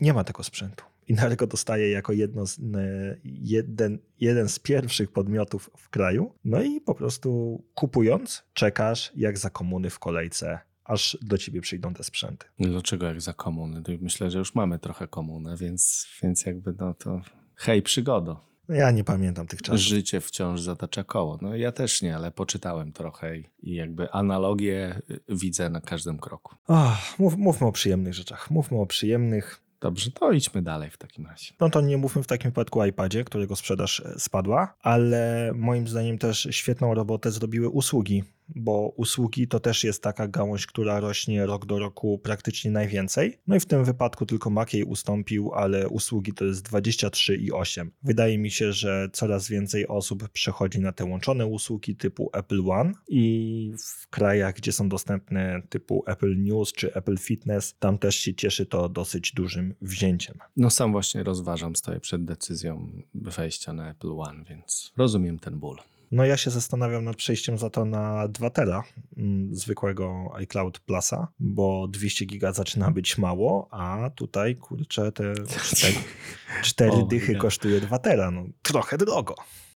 nie 0.00 0.12
ma 0.12 0.24
tego 0.24 0.42
sprzętu. 0.42 0.84
Innergo 1.08 1.46
dostaje 1.46 1.90
jako 1.90 2.12
jedno 2.12 2.46
z, 2.46 2.60
jeden, 3.24 3.98
jeden 4.20 4.48
z 4.48 4.58
pierwszych 4.58 5.12
podmiotów 5.12 5.70
w 5.76 5.88
kraju. 5.88 6.34
No 6.44 6.62
i 6.62 6.80
po 6.80 6.94
prostu 6.94 7.62
kupując, 7.74 8.42
czekasz 8.52 9.12
jak 9.16 9.38
za 9.38 9.50
komuny 9.50 9.90
w 9.90 9.98
kolejce 9.98 10.58
aż 10.84 11.18
do 11.22 11.38
ciebie 11.38 11.60
przyjdą 11.60 11.94
te 11.94 12.04
sprzęty. 12.04 12.46
Dlaczego 12.58 13.06
jak 13.06 13.20
za 13.20 13.32
komuny? 13.32 13.82
Myślę, 14.00 14.30
że 14.30 14.38
już 14.38 14.54
mamy 14.54 14.78
trochę 14.78 15.08
komunę, 15.08 15.56
więc, 15.56 16.08
więc 16.22 16.46
jakby 16.46 16.74
no 16.78 16.94
to 16.94 17.20
hej 17.54 17.82
przygodo. 17.82 18.50
No 18.68 18.76
ja 18.76 18.90
nie 18.90 19.04
pamiętam 19.04 19.46
tych 19.46 19.62
czasów. 19.62 19.80
Życie 19.80 20.20
wciąż 20.20 20.60
zatacza 20.60 21.04
koło. 21.04 21.38
No 21.42 21.56
ja 21.56 21.72
też 21.72 22.02
nie, 22.02 22.16
ale 22.16 22.30
poczytałem 22.30 22.92
trochę 22.92 23.38
i, 23.38 23.44
i 23.62 23.74
jakby 23.74 24.10
analogię 24.10 25.02
widzę 25.28 25.70
na 25.70 25.80
każdym 25.80 26.18
kroku. 26.18 26.56
Oh, 26.66 26.98
mów, 27.18 27.36
mówmy 27.36 27.66
o 27.66 27.72
przyjemnych 27.72 28.14
rzeczach. 28.14 28.50
Mówmy 28.50 28.78
o 28.78 28.86
przyjemnych. 28.86 29.62
Dobrze, 29.80 30.10
to 30.10 30.32
idźmy 30.32 30.62
dalej 30.62 30.90
w 30.90 30.98
takim 30.98 31.26
razie. 31.26 31.52
No 31.60 31.70
to 31.70 31.80
nie 31.80 31.96
mówmy 31.96 32.22
w 32.22 32.26
takim 32.26 32.50
wypadku 32.50 32.80
o 32.80 32.86
iPadzie, 32.86 33.24
którego 33.24 33.56
sprzedaż 33.56 34.02
spadła, 34.18 34.74
ale 34.82 35.52
moim 35.54 35.88
zdaniem 35.88 36.18
też 36.18 36.48
świetną 36.50 36.94
robotę 36.94 37.30
zrobiły 37.30 37.68
usługi 37.68 38.24
bo 38.54 38.92
usługi 38.96 39.48
to 39.48 39.60
też 39.60 39.84
jest 39.84 40.02
taka 40.02 40.28
gałąź, 40.28 40.66
która 40.66 41.00
rośnie 41.00 41.46
rok 41.46 41.66
do 41.66 41.78
roku 41.78 42.18
praktycznie 42.18 42.70
najwięcej. 42.70 43.38
No 43.46 43.56
i 43.56 43.60
w 43.60 43.66
tym 43.66 43.84
wypadku 43.84 44.26
tylko 44.26 44.50
Mac 44.50 44.72
jej 44.72 44.84
ustąpił, 44.84 45.52
ale 45.54 45.88
usługi 45.88 46.32
to 46.32 46.44
jest 46.44 46.68
23,8. 46.68 47.88
Wydaje 48.02 48.38
mi 48.38 48.50
się, 48.50 48.72
że 48.72 49.08
coraz 49.12 49.48
więcej 49.48 49.88
osób 49.88 50.28
przechodzi 50.28 50.80
na 50.80 50.92
te 50.92 51.04
łączone 51.04 51.46
usługi 51.46 51.96
typu 51.96 52.30
Apple 52.32 52.70
One 52.70 52.92
i 53.08 53.72
w 53.78 54.08
krajach, 54.08 54.54
gdzie 54.54 54.72
są 54.72 54.88
dostępne 54.88 55.62
typu 55.68 56.04
Apple 56.06 56.42
News 56.42 56.72
czy 56.72 56.94
Apple 56.94 57.16
Fitness, 57.16 57.74
tam 57.78 57.98
też 57.98 58.16
się 58.16 58.34
cieszy 58.34 58.66
to 58.66 58.88
dosyć 58.88 59.32
dużym 59.32 59.74
wzięciem. 59.82 60.38
No 60.56 60.70
sam 60.70 60.92
właśnie 60.92 61.22
rozważam, 61.22 61.76
stoję 61.76 62.00
przed 62.00 62.24
decyzją 62.24 62.92
wejścia 63.14 63.72
na 63.72 63.90
Apple 63.90 64.12
One, 64.12 64.44
więc 64.44 64.92
rozumiem 64.96 65.38
ten 65.38 65.58
ból. 65.58 65.76
No 66.10 66.24
ja 66.24 66.36
się 66.36 66.50
zastanawiam 66.50 67.04
nad 67.04 67.16
przejściem 67.16 67.58
za 67.58 67.70
to 67.70 67.84
na 67.84 68.28
2 68.28 68.50
tera 68.50 68.84
mm, 69.16 69.54
zwykłego 69.54 70.30
iCloud 70.34 70.80
Plusa, 70.80 71.28
bo 71.38 71.88
200 71.88 72.24
giga 72.24 72.52
zaczyna 72.52 72.90
być 72.90 73.18
mało, 73.18 73.68
a 73.70 74.10
tutaj 74.14 74.56
kurczę 74.56 75.12
te 75.12 75.34
4, 75.64 75.94
4 76.62 76.92
o, 76.92 77.02
dychy 77.02 77.36
kosztuje 77.36 77.80
2 77.80 77.98
tera, 77.98 78.30
no 78.30 78.44
trochę 78.62 78.98
drogo. 78.98 79.34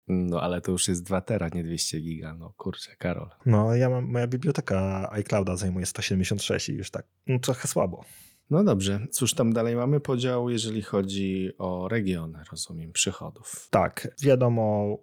No 0.08 0.42
ale 0.42 0.62
to 0.62 0.72
już 0.72 0.88
jest 0.88 1.04
2 1.04 1.22
tera, 1.22 1.50
nie 1.54 1.64
200 1.64 2.02
giga, 2.02 2.34
no 2.34 2.54
kurczę, 2.58 2.96
Karol. 2.96 3.30
No 3.46 3.76
ja 3.76 3.90
mam, 3.90 4.06
moja 4.06 4.28
biblioteka 4.28 5.10
iClouda 5.12 5.56
zajmuje 5.56 5.86
176 5.86 6.70
i 6.70 6.74
już 6.74 6.92
tak 6.92 7.08
no, 7.28 7.40
trochę 7.40 7.68
słabo. 7.68 8.06
No 8.50 8.64
dobrze, 8.64 9.08
cóż 9.12 9.34
tam 9.34 9.54
dalej 9.54 9.76
mamy 9.76 10.00
podział, 10.00 10.50
jeżeli 10.50 10.82
chodzi 10.82 11.50
o 11.58 11.88
regiony, 11.88 12.40
rozumiem, 12.52 12.92
przychodów. 12.92 13.68
Tak, 13.70 14.08
wiadomo, 14.22 14.98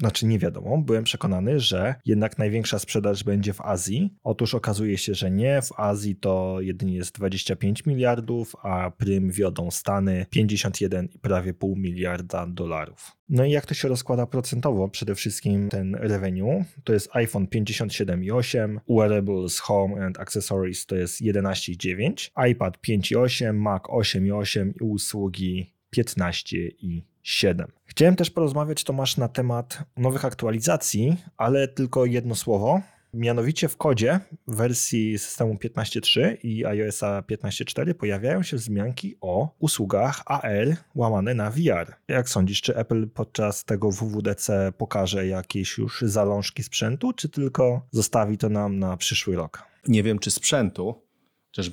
znaczy 0.00 0.26
nie 0.26 0.38
wiadomo, 0.38 0.78
byłem 0.78 1.04
przekonany, 1.04 1.60
że 1.60 1.94
jednak 2.06 2.38
największa 2.38 2.78
sprzedaż 2.78 3.24
będzie 3.24 3.52
w 3.52 3.60
Azji. 3.60 4.14
Otóż 4.22 4.54
okazuje 4.54 4.98
się, 4.98 5.14
że 5.14 5.30
nie. 5.30 5.62
W 5.62 5.80
Azji 5.80 6.16
to 6.16 6.56
jedynie 6.60 6.94
jest 6.94 7.14
25 7.14 7.86
miliardów, 7.86 8.56
a 8.62 8.90
prym 8.90 9.30
wiodą 9.30 9.70
Stany 9.70 10.26
51 10.30 11.08
i 11.14 11.18
prawie 11.18 11.54
pół 11.54 11.76
miliarda 11.76 12.46
dolarów. 12.46 13.12
No 13.28 13.44
i 13.44 13.50
jak 13.50 13.66
to 13.66 13.74
się 13.74 13.88
rozkłada 13.88 14.26
procentowo? 14.26 14.88
Przede 14.88 15.14
wszystkim 15.14 15.68
ten 15.68 15.94
revenue 15.94 16.64
to 16.84 16.92
jest 16.92 17.08
iPhone 17.12 17.46
57,8, 17.46 18.78
wearables, 18.88 19.58
home 19.58 20.06
and 20.06 20.20
accessories 20.20 20.86
to 20.86 20.96
jest 20.96 21.20
11,9, 21.20 22.50
iPad 22.50 22.78
5,8, 22.88 23.54
Mac 23.54 23.82
8,8 23.82 24.72
i 24.80 24.84
usługi 24.84 25.79
15,7. 25.96 27.64
Chciałem 27.84 28.16
też 28.16 28.30
porozmawiać, 28.30 28.84
Tomasz, 28.84 29.16
na 29.16 29.28
temat 29.28 29.78
nowych 29.96 30.24
aktualizacji, 30.24 31.16
ale 31.36 31.68
tylko 31.68 32.04
jedno 32.04 32.34
słowo. 32.34 32.80
Mianowicie 33.14 33.68
w 33.68 33.76
kodzie 33.76 34.20
wersji 34.46 35.18
systemu 35.18 35.54
15.3 35.54 36.36
i 36.42 36.66
iOSa 36.66 37.22
15.4 37.30 37.94
pojawiają 37.94 38.42
się 38.42 38.56
wzmianki 38.56 39.16
o 39.20 39.54
usługach 39.58 40.22
AR 40.26 40.76
łamane 40.94 41.34
na 41.34 41.50
VR. 41.50 41.94
Jak 42.08 42.28
sądzisz, 42.28 42.60
czy 42.60 42.76
Apple 42.76 43.08
podczas 43.08 43.64
tego 43.64 43.90
WWDC 43.90 44.72
pokaże 44.78 45.26
jakieś 45.26 45.78
już 45.78 46.02
zalążki 46.06 46.62
sprzętu, 46.62 47.12
czy 47.12 47.28
tylko 47.28 47.86
zostawi 47.90 48.38
to 48.38 48.48
nam 48.48 48.78
na 48.78 48.96
przyszły 48.96 49.36
rok? 49.36 49.62
Nie 49.88 50.02
wiem, 50.02 50.18
czy 50.18 50.30
sprzętu, 50.30 51.02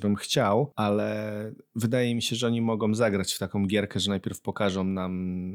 bym 0.00 0.16
chciał, 0.16 0.72
ale 0.76 1.52
wydaje 1.74 2.14
mi 2.14 2.22
się, 2.22 2.36
że 2.36 2.46
oni 2.46 2.60
mogą 2.60 2.94
zagrać 2.94 3.34
w 3.34 3.38
taką 3.38 3.66
gierkę, 3.66 4.00
że 4.00 4.10
najpierw 4.10 4.40
pokażą 4.40 4.84
nam 4.84 5.54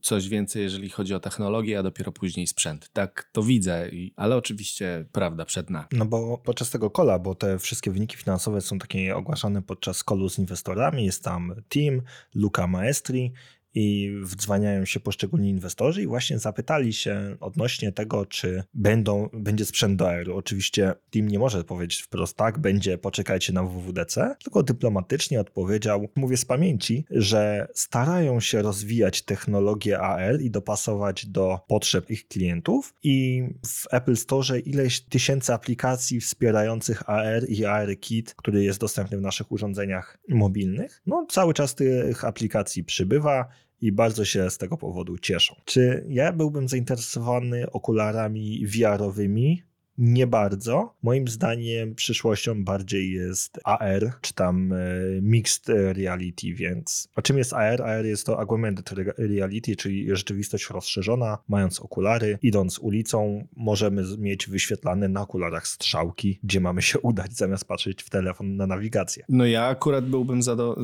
coś 0.00 0.28
więcej, 0.28 0.62
jeżeli 0.62 0.90
chodzi 0.90 1.14
o 1.14 1.20
technologię, 1.20 1.78
a 1.78 1.82
dopiero 1.82 2.12
później 2.12 2.46
sprzęt. 2.46 2.90
Tak 2.92 3.30
to 3.32 3.42
widzę, 3.42 3.90
ale 4.16 4.36
oczywiście 4.36 5.04
prawda 5.12 5.44
przed 5.44 5.70
nami. 5.70 5.88
No 5.92 6.04
bo 6.04 6.38
podczas 6.38 6.70
tego 6.70 6.90
kola, 6.90 7.18
bo 7.18 7.34
te 7.34 7.58
wszystkie 7.58 7.90
wyniki 7.90 8.16
finansowe 8.16 8.60
są 8.60 8.78
takie 8.78 9.16
ogłaszane 9.16 9.62
podczas 9.62 10.04
kolu 10.04 10.28
z 10.28 10.38
inwestorami, 10.38 11.04
jest 11.04 11.24
tam 11.24 11.54
Team, 11.68 12.02
Luca 12.34 12.66
Maestri 12.66 13.32
i 13.74 14.16
wdzwaniają 14.22 14.84
się 14.84 15.00
poszczególni 15.00 15.50
inwestorzy 15.50 16.02
i 16.02 16.06
właśnie 16.06 16.38
zapytali 16.38 16.92
się 16.92 17.36
odnośnie 17.40 17.92
tego, 17.92 18.26
czy 18.26 18.62
będą, 18.74 19.28
będzie 19.32 19.64
sprzęt 19.64 19.98
do 19.98 20.08
aero. 20.08 20.36
Oczywiście 20.36 20.94
team 21.10 21.28
nie 21.28 21.38
może 21.38 21.64
powiedzieć 21.64 22.02
wprost 22.02 22.36
tak, 22.36 22.58
będzie, 22.58 22.98
poczekajcie 22.98 23.52
na 23.52 23.62
WWDC, 23.62 24.36
tylko 24.44 24.62
dyplomatycznie 24.62 25.40
odpowiedział, 25.40 26.08
mówię 26.16 26.36
z 26.36 26.44
pamięci, 26.44 27.04
że 27.10 27.68
starają 27.74 28.40
się 28.40 28.62
rozwijać 28.62 29.22
technologię 29.22 30.00
AR 30.00 30.40
i 30.40 30.50
dopasować 30.50 31.26
do 31.26 31.60
potrzeb 31.68 32.10
ich 32.10 32.28
klientów 32.28 32.94
i 33.02 33.44
w 33.66 33.94
Apple 33.94 34.16
Store 34.16 34.58
ileś 34.58 35.00
tysięcy 35.00 35.52
aplikacji 35.52 36.20
wspierających 36.20 37.10
AR 37.10 37.48
i 37.48 37.64
AR 37.64 38.00
Kit, 38.00 38.34
który 38.34 38.64
jest 38.64 38.80
dostępny 38.80 39.18
w 39.18 39.20
naszych 39.20 39.52
urządzeniach 39.52 40.18
mobilnych. 40.28 41.02
No 41.06 41.26
cały 41.28 41.54
czas 41.54 41.74
tych 41.74 42.24
aplikacji 42.24 42.84
przybywa 42.84 43.48
i 43.82 43.92
bardzo 43.92 44.24
się 44.24 44.50
z 44.50 44.58
tego 44.58 44.76
powodu 44.76 45.18
cieszą. 45.18 45.54
Czy 45.64 46.06
ja 46.08 46.32
byłbym 46.32 46.68
zainteresowany 46.68 47.70
okularami 47.70 48.66
VR-owymi? 48.66 49.62
Nie 49.98 50.26
bardzo. 50.26 50.94
Moim 51.02 51.28
zdaniem 51.28 51.94
przyszłością 51.94 52.64
bardziej 52.64 53.12
jest 53.12 53.60
AR, 53.64 54.12
czy 54.20 54.34
tam 54.34 54.72
e, 54.72 54.76
Mixed 55.22 55.68
Reality, 55.68 56.54
więc... 56.54 57.08
A 57.16 57.22
czym 57.22 57.38
jest 57.38 57.52
AR? 57.52 57.82
AR 57.82 58.04
jest 58.04 58.26
to 58.26 58.40
Augmented 58.40 58.92
Reality, 59.18 59.76
czyli 59.76 60.16
rzeczywistość 60.16 60.70
rozszerzona. 60.70 61.38
Mając 61.48 61.80
okulary, 61.80 62.38
idąc 62.42 62.78
ulicą, 62.78 63.46
możemy 63.56 64.02
mieć 64.18 64.48
wyświetlane 64.48 65.08
na 65.08 65.20
okularach 65.20 65.66
strzałki, 65.68 66.40
gdzie 66.42 66.60
mamy 66.60 66.82
się 66.82 66.98
udać, 67.08 67.36
zamiast 67.36 67.64
patrzeć 67.64 68.02
w 68.02 68.10
telefon 68.10 68.56
na 68.56 68.66
nawigację. 68.66 69.24
No 69.28 69.46
ja 69.46 69.64
akurat 69.64 70.08
byłbym 70.08 70.42
zado 70.42 70.76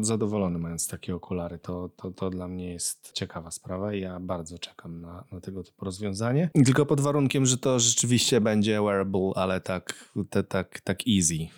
zadowolony 0.00 0.58
mając 0.58 0.88
takie 0.88 1.14
okulary. 1.14 1.58
To, 1.58 1.90
to, 1.96 2.10
to 2.10 2.30
dla 2.30 2.48
mnie 2.48 2.72
jest 2.72 3.12
ciekawa 3.12 3.50
sprawa 3.50 3.94
i 3.94 4.00
ja 4.00 4.20
bardzo 4.20 4.58
czekam 4.58 5.00
na, 5.00 5.24
na 5.32 5.40
tego 5.40 5.64
typu 5.64 5.84
rozwiązanie. 5.84 6.50
Tylko 6.64 6.86
pod 6.86 7.00
warunkiem, 7.00 7.46
że 7.46 7.58
to 7.58 7.78
rzeczywiście 7.78 8.40
będzie 8.40 8.49
wearable, 8.80 9.32
ale 9.36 9.60
tak, 9.60 9.94
te, 10.28 10.42
tak, 10.42 10.80
tak 10.84 11.06
easy. 11.06 11.50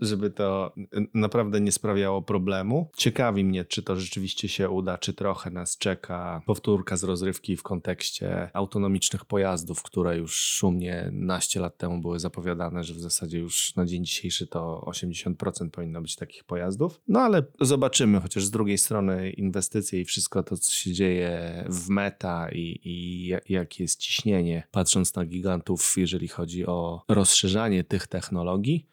Żeby 0.00 0.30
to 0.30 0.74
naprawdę 1.14 1.60
nie 1.60 1.72
sprawiało 1.72 2.22
problemu. 2.22 2.90
Ciekawi 2.96 3.44
mnie, 3.44 3.64
czy 3.64 3.82
to 3.82 3.96
rzeczywiście 3.96 4.48
się 4.48 4.70
uda, 4.70 4.98
czy 4.98 5.14
trochę 5.14 5.50
nas 5.50 5.78
czeka 5.78 6.42
powtórka 6.46 6.96
z 6.96 7.04
rozrywki 7.04 7.56
w 7.56 7.62
kontekście 7.62 8.50
autonomicznych 8.52 9.24
pojazdów, 9.24 9.82
które 9.82 10.16
już 10.16 10.36
szumnie 10.36 11.08
naście 11.12 11.60
lat 11.60 11.76
temu 11.76 12.00
były 12.00 12.20
zapowiadane, 12.20 12.84
że 12.84 12.94
w 12.94 13.00
zasadzie 13.00 13.38
już 13.38 13.76
na 13.76 13.86
dzień 13.86 14.04
dzisiejszy 14.04 14.46
to 14.46 14.84
80% 14.86 15.70
powinno 15.70 16.02
być 16.02 16.16
takich 16.16 16.44
pojazdów. 16.44 17.00
No 17.08 17.20
ale 17.20 17.42
zobaczymy, 17.60 18.20
chociaż 18.20 18.44
z 18.44 18.50
drugiej 18.50 18.78
strony 18.78 19.30
inwestycje 19.30 20.00
i 20.00 20.04
wszystko 20.04 20.42
to, 20.42 20.56
co 20.56 20.72
się 20.72 20.92
dzieje 20.92 21.64
w 21.68 21.88
meta 21.88 22.48
i, 22.52 22.80
i 22.84 23.26
jakie 23.48 23.84
jest 23.84 24.00
ciśnienie, 24.00 24.62
patrząc 24.70 25.14
na 25.14 25.24
gigantów, 25.26 25.94
jeżeli 25.96 26.28
chodzi 26.28 26.66
o 26.66 27.04
rozszerzanie 27.08 27.84
tych 27.84 28.06
technologii, 28.06 28.86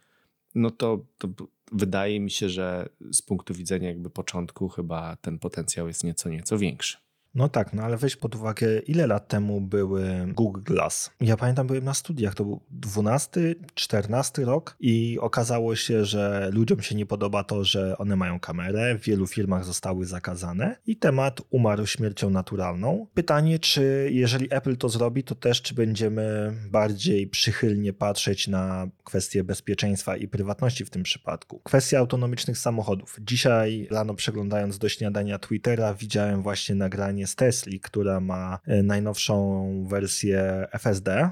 no 0.56 0.72
to, 0.72 1.06
to 1.18 1.28
wydaje 1.72 2.20
mi 2.20 2.32
się, 2.32 2.50
że 2.50 2.90
z 3.12 3.22
punktu 3.22 3.54
widzenia 3.54 3.88
jakby 3.88 4.10
początku 4.10 4.70
chyba 4.70 5.16
ten 5.16 5.40
potencjał 5.40 5.88
jest 5.88 6.04
nieco, 6.04 6.30
nieco 6.30 6.58
większy. 6.58 6.98
No 7.36 7.50
tak, 7.50 7.74
no 7.74 7.84
ale 7.84 7.98
weź 7.98 8.16
pod 8.16 8.36
uwagę, 8.36 8.80
ile 8.80 9.08
lat 9.08 9.28
temu 9.28 9.62
były 9.62 10.28
Google 10.28 10.62
Glass. 10.62 11.12
Ja 11.22 11.38
pamiętam, 11.38 11.68
byłem 11.68 11.84
na 11.84 11.94
studiach, 11.94 12.36
to 12.36 12.44
był 12.44 12.62
12, 12.70 13.56
14 13.74 14.46
rok 14.46 14.76
i 14.80 15.18
okazało 15.22 15.76
się, 15.76 16.06
że 16.06 16.50
ludziom 16.54 16.82
się 16.82 16.96
nie 16.96 17.06
podoba 17.06 17.44
to, 17.44 17.64
że 17.64 17.98
one 17.98 18.16
mają 18.16 18.40
kamerę, 18.40 18.98
w 18.98 19.02
wielu 19.02 19.28
firmach 19.28 19.66
zostały 19.66 20.06
zakazane 20.06 20.76
i 20.88 20.98
temat 20.98 21.42
umarł 21.50 21.86
śmiercią 21.86 22.30
naturalną. 22.30 23.08
Pytanie, 23.14 23.60
czy 23.60 24.10
jeżeli 24.12 24.48
Apple 24.54 24.78
to 24.78 24.90
zrobi, 24.90 25.24
to 25.24 25.36
też 25.36 25.62
czy 25.62 25.74
będziemy 25.74 26.54
bardziej 26.72 27.28
przychylnie 27.28 27.94
patrzeć 27.94 28.48
na 28.48 28.88
kwestie 29.04 29.44
bezpieczeństwa 29.44 30.18
i 30.18 30.28
prywatności 30.28 30.86
w 30.86 30.90
tym 30.90 31.04
przypadku. 31.04 31.62
Kwestia 31.64 32.00
autonomicznych 32.00 32.58
samochodów. 32.58 33.18
Dzisiaj 33.22 33.88
rano 33.92 34.14
przeglądając 34.14 34.78
do 34.78 34.90
śniadania 34.90 35.40
Twittera 35.40 35.94
widziałem 35.94 36.42
właśnie 36.42 36.76
nagranie 36.76 37.21
z 37.28 37.36
Tesli, 37.36 37.80
która 37.80 38.20
ma 38.20 38.60
e, 38.66 38.84
najnowszą 38.84 39.86
wersję 39.90 40.68
FSD, 40.72 41.30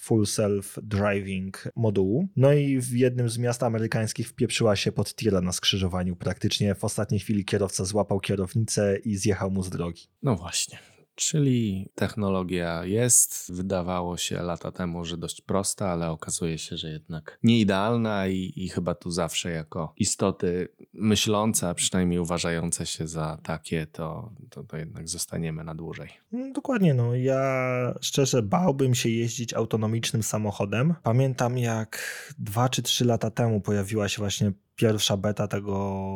Full 0.00 0.26
Self 0.26 0.78
Driving 0.82 1.68
modułu. 1.76 2.28
No 2.36 2.52
i 2.52 2.80
w 2.80 2.92
jednym 2.92 3.28
z 3.28 3.38
miast 3.38 3.62
amerykańskich 3.62 4.28
wpieprzyła 4.28 4.76
się 4.76 4.92
pod 4.92 5.14
tira 5.14 5.40
na 5.40 5.52
skrzyżowaniu. 5.52 6.16
Praktycznie 6.16 6.74
w 6.74 6.84
ostatniej 6.84 7.20
chwili 7.20 7.44
kierowca 7.44 7.84
złapał 7.84 8.20
kierownicę 8.20 8.96
i 8.96 9.16
zjechał 9.16 9.50
mu 9.50 9.62
z 9.62 9.70
drogi. 9.70 10.02
No 10.22 10.36
właśnie. 10.36 10.78
Czyli 11.14 11.88
technologia 11.94 12.84
jest, 12.84 13.52
wydawało 13.52 14.16
się 14.16 14.42
lata 14.42 14.72
temu, 14.72 15.04
że 15.04 15.16
dość 15.16 15.40
prosta, 15.40 15.88
ale 15.88 16.10
okazuje 16.10 16.58
się, 16.58 16.76
że 16.76 16.90
jednak 16.90 17.38
nieidealna 17.42 18.26
i, 18.26 18.52
i 18.56 18.68
chyba 18.68 18.94
tu 18.94 19.10
zawsze 19.10 19.50
jako 19.50 19.92
istoty 19.96 20.68
myślące, 20.92 21.68
a 21.68 21.74
przynajmniej 21.74 22.18
uważające 22.18 22.86
się 22.86 23.06
za 23.06 23.38
takie, 23.42 23.86
to, 23.86 24.32
to, 24.50 24.64
to 24.64 24.76
jednak 24.76 25.08
zostaniemy 25.08 25.64
na 25.64 25.74
dłużej. 25.74 26.08
No, 26.32 26.52
dokładnie, 26.52 26.94
no 26.94 27.14
ja 27.14 27.94
szczerze 28.00 28.42
bałbym 28.42 28.94
się 28.94 29.08
jeździć 29.08 29.54
autonomicznym 29.54 30.22
samochodem. 30.22 30.94
Pamiętam 31.02 31.58
jak 31.58 31.98
dwa 32.38 32.68
czy 32.68 32.82
trzy 32.82 33.04
lata 33.04 33.30
temu 33.30 33.60
pojawiła 33.60 34.08
się 34.08 34.18
właśnie 34.18 34.52
pierwsza 34.76 35.16
beta 35.16 35.48
tego 35.48 35.74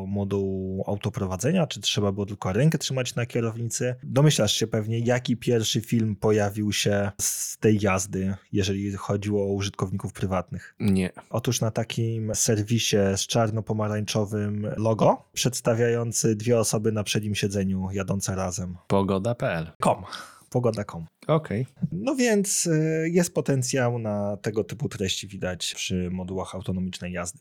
modułu 0.09 0.85
autoprowadzenia, 0.87 1.67
czy 1.67 1.81
trzeba 1.81 2.13
było 2.13 2.27
tylko 2.27 2.53
rękę 2.53 2.79
trzymać 2.79 3.15
na 3.15 3.27
kierownicy. 3.27 3.95
Domyślasz 4.03 4.53
się 4.53 4.67
pewnie, 4.67 4.99
jaki 4.99 5.37
pierwszy 5.37 5.81
film 5.81 6.17
pojawił 6.17 6.73
się 6.73 7.11
z 7.21 7.59
tej 7.59 7.79
jazdy, 7.81 8.35
jeżeli 8.53 8.93
chodziło 8.93 9.43
o 9.43 9.53
użytkowników 9.53 10.13
prywatnych? 10.13 10.75
Nie. 10.81 11.11
Otóż 11.31 11.61
na 11.61 11.71
takim 11.71 12.35
serwisie 12.35 12.97
z 13.17 13.27
czarno-pomarańczowym 13.27 14.67
logo, 14.77 15.29
przedstawiający 15.33 16.37
dwie 16.37 16.59
osoby 16.59 16.93
na 16.93 17.05
przednim 17.05 17.35
siedzeniu 17.35 17.89
jadące 17.93 18.35
razem. 18.35 18.77
Pogoda.pl. 18.87 19.71
Kom 19.81 20.05
pogoda.com. 20.51 21.07
Okej. 21.27 21.63
Okay. 21.63 21.89
No 21.93 22.17
więc 22.17 22.67
y, 22.67 23.11
jest 23.13 23.35
potencjał 23.35 23.99
na 23.99 24.37
tego 24.37 24.65
typu 24.65 24.89
treści 24.89 25.29
widać 25.29 25.75
przy 25.75 26.11
modułach 26.11 26.55
autonomicznej 26.55 27.13
jazdy. 27.13 27.39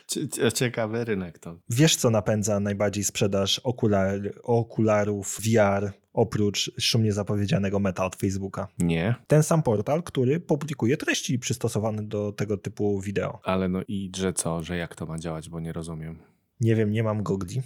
Ciekawy 0.54 1.04
rynek 1.04 1.38
to. 1.38 1.56
Wiesz, 1.70 1.96
co 1.96 2.10
napędza 2.10 2.60
najbardziej 2.60 3.04
sprzedaż 3.04 3.58
okular, 3.58 4.20
okularów 4.42 5.40
VR 5.44 5.92
oprócz 6.12 6.72
szumnie 6.80 7.12
zapowiedzianego 7.12 7.78
meta 7.78 8.04
od 8.04 8.16
Facebooka? 8.16 8.68
Nie. 8.78 9.14
Ten 9.26 9.42
sam 9.42 9.62
portal, 9.62 10.02
który 10.02 10.40
publikuje 10.40 10.96
treści 10.96 11.38
przystosowane 11.38 12.02
do 12.02 12.32
tego 12.32 12.56
typu 12.56 13.00
wideo. 13.00 13.40
Ale 13.44 13.68
no 13.68 13.80
i 13.88 14.12
że 14.16 14.32
co, 14.32 14.62
że 14.62 14.76
jak 14.76 14.94
to 14.94 15.06
ma 15.06 15.18
działać, 15.18 15.48
bo 15.48 15.60
nie 15.60 15.72
rozumiem. 15.72 16.18
Nie 16.60 16.74
wiem, 16.74 16.90
nie 16.90 17.02
mam 17.02 17.22
gogli. 17.22 17.62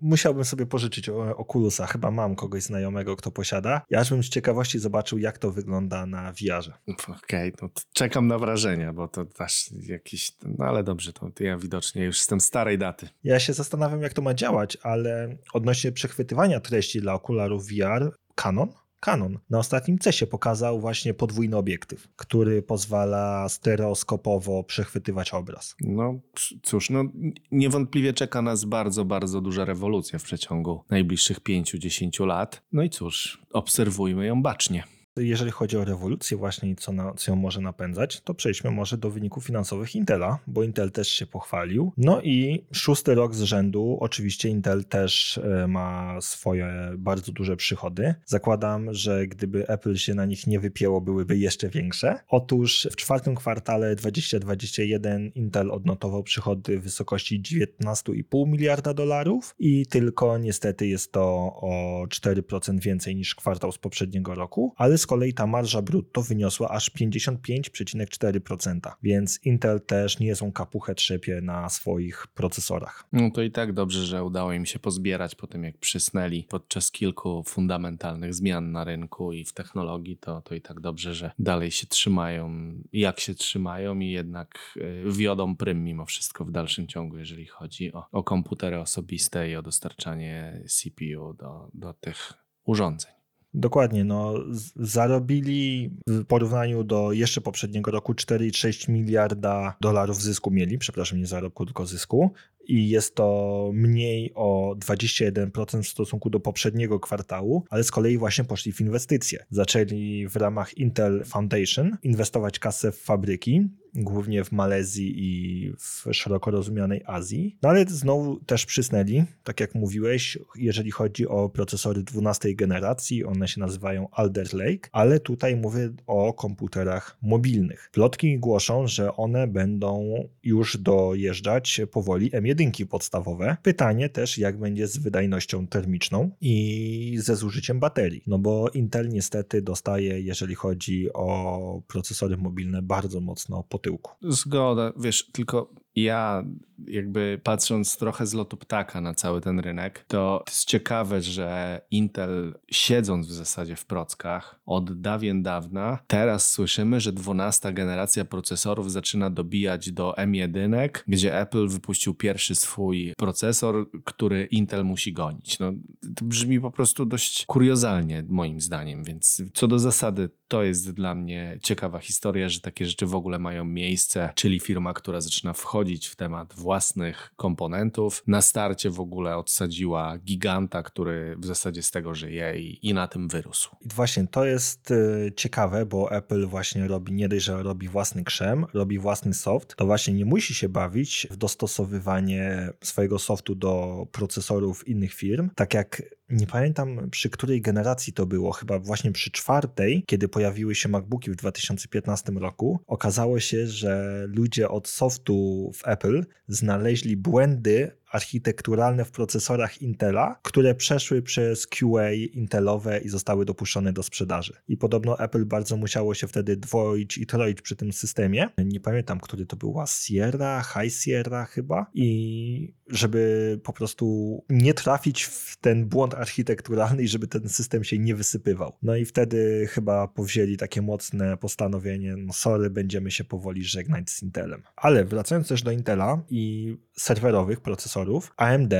Musiałbym 0.00 0.44
sobie 0.44 0.66
pożyczyć 0.66 1.08
Oculusa. 1.36 1.86
Chyba 1.86 2.10
mam 2.10 2.36
kogoś 2.36 2.62
znajomego, 2.62 3.16
kto 3.16 3.30
posiada. 3.30 3.82
Ja 3.90 4.04
bym 4.10 4.22
z 4.22 4.28
ciekawości 4.28 4.78
zobaczył, 4.78 5.18
jak 5.18 5.38
to 5.38 5.50
wygląda 5.50 6.06
na 6.06 6.32
VR-ze. 6.32 6.72
Okej, 6.88 7.52
okay, 7.52 7.52
no 7.62 7.68
czekam 7.92 8.26
na 8.26 8.38
wrażenia, 8.38 8.92
bo 8.92 9.08
to 9.08 9.24
też 9.24 9.70
jakiś... 9.72 10.32
No 10.44 10.64
ale 10.64 10.84
dobrze, 10.84 11.12
to 11.12 11.30
ja 11.40 11.58
widocznie 11.58 12.04
już 12.04 12.18
jestem 12.18 12.40
starej 12.40 12.78
daty. 12.78 13.08
Ja 13.24 13.40
się 13.40 13.52
zastanawiam, 13.52 14.02
jak 14.02 14.12
to 14.12 14.22
ma 14.22 14.34
działać, 14.34 14.78
ale 14.82 15.36
odnośnie 15.52 15.92
przechwytywania 15.92 16.60
treści 16.60 17.00
dla 17.00 17.14
okularów 17.14 17.66
VR, 17.66 18.10
Canon 18.34 18.83
Canon. 19.04 19.38
Na 19.50 19.58
ostatnim 19.58 19.98
CESie 19.98 20.26
pokazał 20.26 20.80
właśnie 20.80 21.14
podwójny 21.14 21.56
obiektyw, 21.56 22.08
który 22.16 22.62
pozwala 22.62 23.48
stereoskopowo 23.48 24.64
przechwytywać 24.64 25.34
obraz. 25.34 25.76
No 25.80 26.20
cóż, 26.62 26.90
no 26.90 27.04
niewątpliwie 27.52 28.12
czeka 28.12 28.42
nas 28.42 28.64
bardzo, 28.64 29.04
bardzo 29.04 29.40
duża 29.40 29.64
rewolucja 29.64 30.18
w 30.18 30.22
przeciągu 30.22 30.84
najbliższych 30.90 31.40
5-10 31.40 32.26
lat. 32.26 32.62
No 32.72 32.82
i 32.82 32.90
cóż, 32.90 33.42
obserwujmy 33.52 34.26
ją 34.26 34.42
bacznie. 34.42 34.84
Jeżeli 35.16 35.50
chodzi 35.50 35.76
o 35.76 35.84
rewolucję 35.84 36.36
właśnie 36.36 36.70
i 36.70 36.76
co, 36.76 36.92
co 37.16 37.32
ją 37.32 37.36
może 37.36 37.60
napędzać, 37.60 38.20
to 38.20 38.34
przejdźmy 38.34 38.70
może 38.70 38.98
do 38.98 39.10
wyników 39.10 39.44
finansowych 39.44 39.94
Intela, 39.94 40.38
bo 40.46 40.62
Intel 40.62 40.90
też 40.90 41.08
się 41.08 41.26
pochwalił. 41.26 41.92
No 41.96 42.22
i 42.22 42.64
szósty 42.72 43.14
rok 43.14 43.34
z 43.34 43.42
rzędu, 43.42 43.98
oczywiście 44.00 44.48
Intel 44.48 44.84
też 44.84 45.38
e, 45.38 45.66
ma 45.66 46.20
swoje 46.20 46.92
bardzo 46.98 47.32
duże 47.32 47.56
przychody. 47.56 48.14
Zakładam, 48.26 48.94
że 48.94 49.26
gdyby 49.26 49.68
Apple 49.68 49.96
się 49.96 50.14
na 50.14 50.26
nich 50.26 50.46
nie 50.46 50.60
wypięło, 50.60 51.00
byłyby 51.00 51.38
jeszcze 51.38 51.68
większe. 51.68 52.18
Otóż 52.28 52.88
w 52.90 52.96
czwartym 52.96 53.34
kwartale 53.34 53.96
2021 53.96 55.32
Intel 55.34 55.70
odnotował 55.70 56.22
przychody 56.22 56.78
w 56.78 56.82
wysokości 56.82 57.42
19,5 57.42 58.48
miliarda 58.48 58.94
dolarów 58.94 59.54
i 59.58 59.86
tylko 59.86 60.38
niestety 60.38 60.86
jest 60.86 61.12
to 61.12 61.22
o 61.60 62.04
4% 62.08 62.80
więcej 62.80 63.16
niż 63.16 63.34
kwartał 63.34 63.72
z 63.72 63.78
poprzedniego 63.78 64.34
roku, 64.34 64.72
ale 64.76 64.98
z 65.04 65.06
kolei 65.06 65.34
ta 65.34 65.46
marża 65.46 65.82
brutto 65.82 66.22
wyniosła 66.22 66.68
aż 66.68 66.90
55,4%, 66.90 68.92
więc 69.02 69.40
Intel 69.44 69.80
też 69.80 70.18
nie 70.18 70.36
są 70.36 70.52
kapuchę 70.52 70.94
trzepie 70.94 71.40
na 71.40 71.68
swoich 71.68 72.26
procesorach. 72.26 73.08
No 73.12 73.30
to 73.30 73.42
i 73.42 73.50
tak 73.50 73.72
dobrze, 73.72 74.02
że 74.02 74.24
udało 74.24 74.52
im 74.52 74.66
się 74.66 74.78
pozbierać 74.78 75.34
po 75.34 75.46
tym, 75.46 75.64
jak 75.64 75.78
przysnęli 75.78 76.42
podczas 76.42 76.90
kilku 76.90 77.42
fundamentalnych 77.46 78.34
zmian 78.34 78.72
na 78.72 78.84
rynku 78.84 79.32
i 79.32 79.44
w 79.44 79.52
technologii, 79.52 80.16
to, 80.16 80.42
to 80.42 80.54
i 80.54 80.60
tak 80.60 80.80
dobrze, 80.80 81.14
że 81.14 81.30
dalej 81.38 81.70
się 81.70 81.86
trzymają, 81.86 82.74
jak 82.92 83.20
się 83.20 83.34
trzymają 83.34 83.98
i 83.98 84.10
jednak 84.10 84.74
y, 84.76 85.12
wiodą 85.12 85.56
prym 85.56 85.84
mimo 85.84 86.06
wszystko 86.06 86.44
w 86.44 86.50
dalszym 86.50 86.86
ciągu, 86.86 87.18
jeżeli 87.18 87.46
chodzi 87.46 87.92
o, 87.92 88.06
o 88.12 88.22
komputery 88.22 88.80
osobiste 88.80 89.50
i 89.50 89.56
o 89.56 89.62
dostarczanie 89.62 90.62
CPU 90.68 91.34
do, 91.34 91.70
do 91.74 91.94
tych 91.94 92.32
urządzeń. 92.64 93.13
Dokładnie, 93.54 94.04
no, 94.04 94.34
zarobili 94.76 95.90
w 96.06 96.24
porównaniu 96.24 96.84
do 96.84 97.12
jeszcze 97.12 97.40
poprzedniego 97.40 97.90
roku 97.90 98.12
4,6 98.12 98.90
miliarda 98.90 99.76
dolarów 99.80 100.22
zysku 100.22 100.50
mieli, 100.50 100.78
przepraszam, 100.78 101.18
nie 101.18 101.26
zarobku, 101.26 101.66
tylko 101.66 101.86
zysku, 101.86 102.30
i 102.68 102.88
jest 102.88 103.14
to 103.14 103.70
mniej 103.74 104.32
o 104.34 104.76
21% 104.78 105.82
w 105.82 105.88
stosunku 105.88 106.30
do 106.30 106.40
poprzedniego 106.40 107.00
kwartału, 107.00 107.64
ale 107.70 107.84
z 107.84 107.90
kolei 107.90 108.18
właśnie 108.18 108.44
poszli 108.44 108.72
w 108.72 108.80
inwestycje. 108.80 109.44
Zaczęli 109.50 110.26
w 110.28 110.36
ramach 110.36 110.78
Intel 110.78 111.24
Foundation 111.24 111.96
inwestować 112.02 112.58
kasę 112.58 112.92
w 112.92 112.98
fabryki, 112.98 113.68
głównie 113.94 114.44
w 114.44 114.52
Malezji 114.52 115.14
i 115.16 115.72
w 115.78 116.06
szeroko 116.12 116.50
rozumianej 116.50 117.02
Azji. 117.06 117.56
No 117.62 117.68
ale 117.68 117.84
znowu 117.88 118.40
też 118.40 118.66
przysnęli, 118.66 119.24
tak 119.44 119.60
jak 119.60 119.74
mówiłeś, 119.74 120.38
jeżeli 120.56 120.90
chodzi 120.90 121.28
o 121.28 121.48
procesory 121.48 122.02
12 122.02 122.54
generacji, 122.54 123.24
one 123.24 123.48
się 123.48 123.60
nazywają 123.60 124.08
Alder 124.12 124.54
Lake, 124.54 124.88
ale 124.92 125.20
tutaj 125.20 125.56
mówię 125.56 125.90
o 126.06 126.32
komputerach 126.32 127.18
mobilnych. 127.22 127.90
Plotki 127.92 128.38
głoszą, 128.38 128.86
że 128.86 129.16
one 129.16 129.46
będą 129.46 130.14
już 130.42 130.76
dojeżdżać 130.76 131.80
powoli 131.92 132.30
M1 132.30 132.54
jedynki 132.54 132.86
podstawowe. 132.86 133.56
Pytanie 133.62 134.08
też, 134.08 134.38
jak 134.38 134.58
będzie 134.58 134.86
z 134.86 134.98
wydajnością 134.98 135.66
termiczną 135.66 136.30
i 136.40 137.16
ze 137.20 137.36
zużyciem 137.36 137.80
baterii. 137.80 138.22
No 138.26 138.38
bo 138.38 138.70
Intel 138.70 139.08
niestety 139.08 139.62
dostaje, 139.62 140.20
jeżeli 140.20 140.54
chodzi 140.54 141.12
o 141.12 141.82
procesory 141.88 142.36
mobilne, 142.36 142.82
bardzo 142.82 143.20
mocno 143.20 143.62
pod 143.62 143.83
tyłku. 143.84 144.10
Zgoda, 144.22 144.92
wiesz, 144.96 145.30
tylko 145.32 145.70
ja 145.96 146.44
jakby 146.86 147.40
patrząc 147.42 147.96
trochę 147.96 148.26
z 148.26 148.34
lotu 148.34 148.56
ptaka 148.56 149.00
na 149.00 149.14
cały 149.14 149.40
ten 149.40 149.60
rynek, 149.60 150.04
to 150.08 150.44
jest 150.46 150.64
ciekawe, 150.64 151.22
że 151.22 151.80
Intel 151.90 152.54
siedząc 152.70 153.26
w 153.26 153.32
zasadzie 153.32 153.76
w 153.76 153.86
prockach 153.86 154.60
od 154.66 155.00
dawien 155.00 155.42
dawna, 155.42 155.98
teraz 156.06 156.52
słyszymy, 156.52 157.00
że 157.00 157.12
12 157.12 157.72
generacja 157.72 158.24
procesorów 158.24 158.92
zaczyna 158.92 159.30
dobijać 159.30 159.92
do 159.92 160.14
M1, 160.18 160.88
gdzie 161.08 161.40
Apple 161.40 161.68
wypuścił 161.68 162.14
pierwszy 162.14 162.54
swój 162.54 163.14
procesor, 163.16 163.90
który 164.04 164.44
Intel 164.44 164.84
musi 164.84 165.12
gonić. 165.12 165.58
No, 165.58 165.72
to 166.16 166.24
brzmi 166.24 166.60
po 166.60 166.70
prostu 166.70 167.06
dość 167.06 167.46
kuriozalnie 167.46 168.24
moim 168.28 168.60
zdaniem, 168.60 169.04
więc 169.04 169.42
co 169.54 169.68
do 169.68 169.78
zasady 169.78 170.30
to 170.48 170.62
jest 170.62 170.90
dla 170.90 171.14
mnie 171.14 171.58
ciekawa 171.62 171.98
historia, 171.98 172.48
że 172.48 172.60
takie 172.60 172.86
rzeczy 172.86 173.06
w 173.06 173.14
ogóle 173.14 173.38
mają 173.38 173.64
miejsce, 173.64 174.32
czyli 174.34 174.60
firma, 174.60 174.94
która 174.94 175.20
zaczyna 175.20 175.52
wchodzić 175.52 175.83
w 175.84 176.16
temat 176.16 176.54
własnych 176.54 177.32
komponentów. 177.36 178.22
Na 178.26 178.42
starcie 178.42 178.90
w 178.90 179.00
ogóle 179.00 179.36
odsadziła 179.36 180.18
giganta, 180.18 180.82
który 180.82 181.36
w 181.38 181.46
zasadzie 181.46 181.82
z 181.82 181.90
tego 181.90 182.14
żyje 182.14 182.58
i, 182.58 182.88
i 182.88 182.94
na 182.94 183.08
tym 183.08 183.28
wyrósł. 183.28 183.76
I 183.80 183.88
właśnie 183.88 184.26
to 184.26 184.44
jest 184.44 184.90
y, 184.90 185.32
ciekawe, 185.36 185.86
bo 185.86 186.10
Apple 186.12 186.46
właśnie 186.46 186.88
robi, 186.88 187.12
nie 187.12 187.28
dość, 187.28 187.44
że 187.44 187.62
robi 187.62 187.88
własny 187.88 188.24
krzem, 188.24 188.66
robi 188.74 188.98
własny 188.98 189.34
soft, 189.34 189.76
to 189.76 189.86
właśnie 189.86 190.14
nie 190.14 190.24
musi 190.24 190.54
się 190.54 190.68
bawić 190.68 191.26
w 191.30 191.36
dostosowywanie 191.36 192.70
swojego 192.82 193.18
softu 193.18 193.54
do 193.54 194.06
procesorów 194.12 194.88
innych 194.88 195.14
firm, 195.14 195.50
tak 195.54 195.74
jak 195.74 196.02
nie 196.34 196.46
pamiętam 196.46 197.10
przy 197.10 197.30
której 197.30 197.60
generacji 197.60 198.12
to 198.12 198.26
było, 198.26 198.52
chyba 198.52 198.78
właśnie 198.78 199.12
przy 199.12 199.30
czwartej, 199.30 200.04
kiedy 200.06 200.28
pojawiły 200.28 200.74
się 200.74 200.88
MacBooki 200.88 201.30
w 201.30 201.36
2015 201.36 202.32
roku. 202.32 202.80
Okazało 202.86 203.40
się, 203.40 203.66
że 203.66 204.24
ludzie 204.28 204.68
od 204.68 204.88
softu 204.88 205.70
w 205.74 205.88
Apple 205.88 206.24
znaleźli 206.48 207.16
błędy 207.16 207.90
architekturalne 208.14 209.04
w 209.04 209.10
procesorach 209.10 209.82
Intela, 209.82 210.40
które 210.42 210.74
przeszły 210.74 211.22
przez 211.22 211.66
QA 211.66 212.12
Intelowe 212.12 212.98
i 212.98 213.08
zostały 213.08 213.44
dopuszczone 213.44 213.92
do 213.92 214.02
sprzedaży. 214.02 214.52
I 214.68 214.76
podobno 214.76 215.18
Apple 215.18 215.44
bardzo 215.44 215.76
musiało 215.76 216.14
się 216.14 216.28
wtedy 216.28 216.56
dwoić 216.56 217.18
i 217.18 217.26
troić 217.26 217.62
przy 217.62 217.76
tym 217.76 217.92
systemie. 217.92 218.48
Nie 218.58 218.80
pamiętam, 218.80 219.20
który 219.20 219.46
to 219.46 219.56
była 219.56 219.86
Sierra, 219.86 220.62
High 220.62 220.94
Sierra 220.94 221.44
chyba. 221.44 221.86
I 221.94 222.74
żeby 222.88 223.60
po 223.64 223.72
prostu 223.72 224.04
nie 224.50 224.74
trafić 224.74 225.24
w 225.24 225.56
ten 225.60 225.86
błąd 225.86 226.14
architekturalny 226.14 227.02
i 227.02 227.08
żeby 227.08 227.26
ten 227.26 227.48
system 227.48 227.84
się 227.84 227.98
nie 227.98 228.14
wysypywał. 228.14 228.72
No 228.82 228.96
i 228.96 229.04
wtedy 229.04 229.66
chyba 229.70 230.08
powzięli 230.08 230.56
takie 230.56 230.82
mocne 230.82 231.36
postanowienie, 231.36 232.16
no 232.16 232.32
sorry, 232.32 232.70
będziemy 232.70 233.10
się 233.10 233.24
powoli 233.24 233.64
żegnać 233.64 234.10
z 234.10 234.22
Intelem. 234.22 234.62
Ale 234.76 235.04
wracając 235.04 235.48
też 235.48 235.62
do 235.62 235.70
Intela 235.70 236.22
i 236.30 236.76
serwerowych 236.96 237.60
procesorów, 237.60 238.32
AMD 238.36 238.74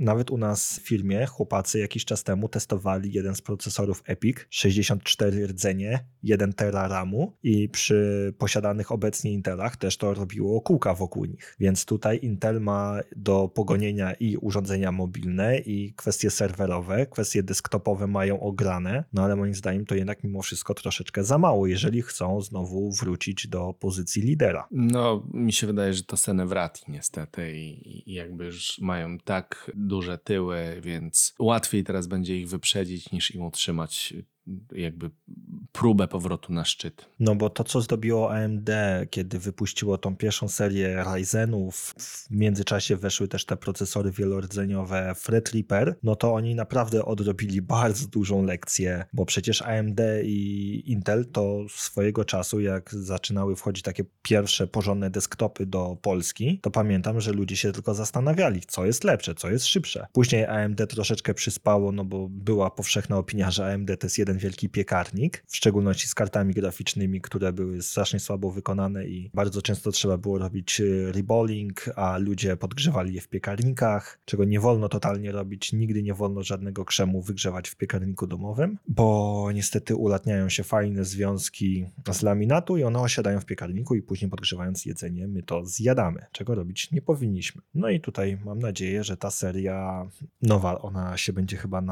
nawet 0.00 0.30
u 0.30 0.38
nas 0.38 0.78
w 0.78 0.88
firmie 0.88 1.26
chłopacy 1.26 1.78
jakiś 1.78 2.04
czas 2.04 2.24
temu 2.24 2.48
testowali 2.48 3.12
jeden 3.12 3.34
z 3.34 3.42
procesorów 3.42 4.02
EPIC, 4.06 4.36
64 4.50 5.46
rdzenie, 5.46 6.04
1 6.22 6.52
tera 6.52 6.88
RAMu 6.88 7.36
i 7.42 7.68
przy 7.68 8.34
posiadanych 8.38 8.92
obecnie 8.92 9.32
Intelach 9.32 9.76
też 9.76 9.96
to 9.96 10.14
robiło 10.14 10.60
kółka 10.60 10.94
wokół 10.94 11.24
nich. 11.24 11.56
Więc 11.60 11.84
tutaj 11.84 12.18
Intel 12.22 12.60
ma 12.60 13.00
do 13.16 13.48
pogonienia 13.48 14.12
i 14.12 14.36
urządzenia 14.36 14.92
mobilne 14.92 15.58
i 15.58 15.94
kwestie 15.96 16.30
serwerowe, 16.30 17.06
kwestie 17.06 17.42
desktopowe 17.42 18.06
mają 18.06 18.40
ograne, 18.40 19.04
no 19.12 19.24
ale 19.24 19.36
moim 19.36 19.54
zdaniem 19.54 19.86
to 19.86 19.94
jednak 19.94 20.24
mimo 20.24 20.42
wszystko 20.42 20.74
troszeczkę 20.74 21.24
za 21.24 21.38
mało, 21.38 21.66
jeżeli 21.66 22.02
chcą 22.02 22.40
znowu 22.40 22.92
wrócić 22.92 23.48
do 23.48 23.74
pozycji 23.80 24.22
lidera. 24.22 24.68
No, 24.70 25.26
mi 25.34 25.52
się 25.52 25.66
wydaje, 25.66 25.94
że 25.94 26.02
to 26.02 26.16
Senewrati 26.16 26.82
niestety 26.88 27.52
i, 27.56 28.10
i 28.10 28.14
jakby 28.14 28.44
już 28.44 28.78
mają 28.78 29.18
tak 29.18 29.70
duże 29.90 30.18
tyły, 30.18 30.80
więc 30.82 31.34
łatwiej 31.38 31.84
teraz 31.84 32.06
będzie 32.06 32.36
ich 32.36 32.48
wyprzedzić 32.48 33.12
niż 33.12 33.34
im 33.34 33.42
utrzymać 33.42 34.14
jakby 34.72 35.10
próbę 35.72 36.08
powrotu 36.08 36.52
na 36.52 36.64
szczyt. 36.64 37.06
No 37.20 37.34
bo 37.34 37.50
to, 37.50 37.64
co 37.64 37.80
zdobiło 37.80 38.34
AMD, 38.34 38.70
kiedy 39.10 39.38
wypuściło 39.38 39.98
tą 39.98 40.16
pierwszą 40.16 40.48
serię 40.48 41.04
Ryzenów, 41.14 41.94
w 41.98 42.30
międzyczasie 42.30 42.96
weszły 42.96 43.28
też 43.28 43.44
te 43.44 43.56
procesory 43.56 44.10
wielordzeniowe 44.10 45.14
Threadripper, 45.24 45.96
no 46.02 46.16
to 46.16 46.34
oni 46.34 46.54
naprawdę 46.54 47.04
odrobili 47.04 47.62
bardzo 47.80 48.06
dużą 48.08 48.42
lekcję, 48.42 49.04
bo 49.12 49.26
przecież 49.26 49.62
AMD 49.62 50.00
i 50.24 50.82
Intel 50.86 51.26
to 51.32 51.66
swojego 51.68 52.24
czasu, 52.24 52.60
jak 52.60 52.94
zaczynały 52.94 53.56
wchodzić 53.56 53.84
takie 53.84 54.04
pierwsze 54.22 54.66
porządne 54.66 55.10
desktopy 55.10 55.66
do 55.66 55.96
Polski, 56.02 56.60
to 56.62 56.70
pamiętam, 56.70 57.20
że 57.20 57.32
ludzie 57.32 57.56
się 57.56 57.72
tylko 57.72 57.94
zastanawiali, 57.94 58.60
co 58.60 58.86
jest 58.86 59.04
lepsze, 59.04 59.34
co 59.34 59.50
jest 59.50 59.66
szybsze. 59.66 60.06
Później 60.12 60.44
AMD 60.44 60.86
troszeczkę 60.86 61.34
przyspało, 61.34 61.92
no 61.92 62.04
bo 62.04 62.28
była 62.28 62.70
powszechna 62.70 63.16
opinia, 63.18 63.50
że 63.50 63.72
AMD 63.72 63.90
to 64.00 64.06
jest 64.06 64.18
jeden 64.18 64.38
wielki 64.40 64.68
piekarnik, 64.68 65.44
w 65.46 65.56
szczególności 65.56 66.08
z 66.08 66.14
kartami 66.14 66.54
graficznymi, 66.54 67.20
które 67.20 67.52
były 67.52 67.82
strasznie 67.82 68.20
słabo 68.20 68.50
wykonane 68.50 69.06
i 69.06 69.30
bardzo 69.34 69.62
często 69.62 69.92
trzeba 69.92 70.18
było 70.18 70.38
robić 70.38 70.80
e, 70.80 71.12
reballing, 71.12 71.90
a 71.96 72.18
ludzie 72.18 72.56
podgrzewali 72.56 73.14
je 73.14 73.20
w 73.20 73.28
piekarnikach, 73.28 74.20
czego 74.24 74.44
nie 74.44 74.60
wolno 74.60 74.88
totalnie 74.88 75.32
robić. 75.32 75.72
Nigdy 75.72 76.02
nie 76.02 76.14
wolno 76.14 76.42
żadnego 76.42 76.84
krzemu 76.84 77.22
wygrzewać 77.22 77.68
w 77.68 77.76
piekarniku 77.76 78.26
domowym, 78.26 78.78
bo 78.88 79.48
niestety 79.54 79.96
ulatniają 79.96 80.48
się 80.48 80.62
fajne 80.62 81.04
związki 81.04 81.86
z 82.12 82.22
laminatu 82.22 82.76
i 82.76 82.82
one 82.84 82.98
osiadają 82.98 83.40
w 83.40 83.44
piekarniku 83.44 83.94
i 83.94 84.02
później 84.02 84.30
podgrzewając 84.30 84.86
jedzenie 84.86 85.28
my 85.28 85.42
to 85.42 85.64
zjadamy, 85.64 86.26
czego 86.32 86.54
robić 86.54 86.92
nie 86.92 87.02
powinniśmy. 87.02 87.62
No 87.74 87.88
i 87.88 88.00
tutaj 88.00 88.38
mam 88.44 88.58
nadzieję, 88.58 89.04
że 89.04 89.16
ta 89.16 89.30
seria 89.30 90.08
nowa, 90.42 90.78
ona 90.82 91.16
się 91.16 91.32
będzie 91.32 91.56
chyba 91.56 91.82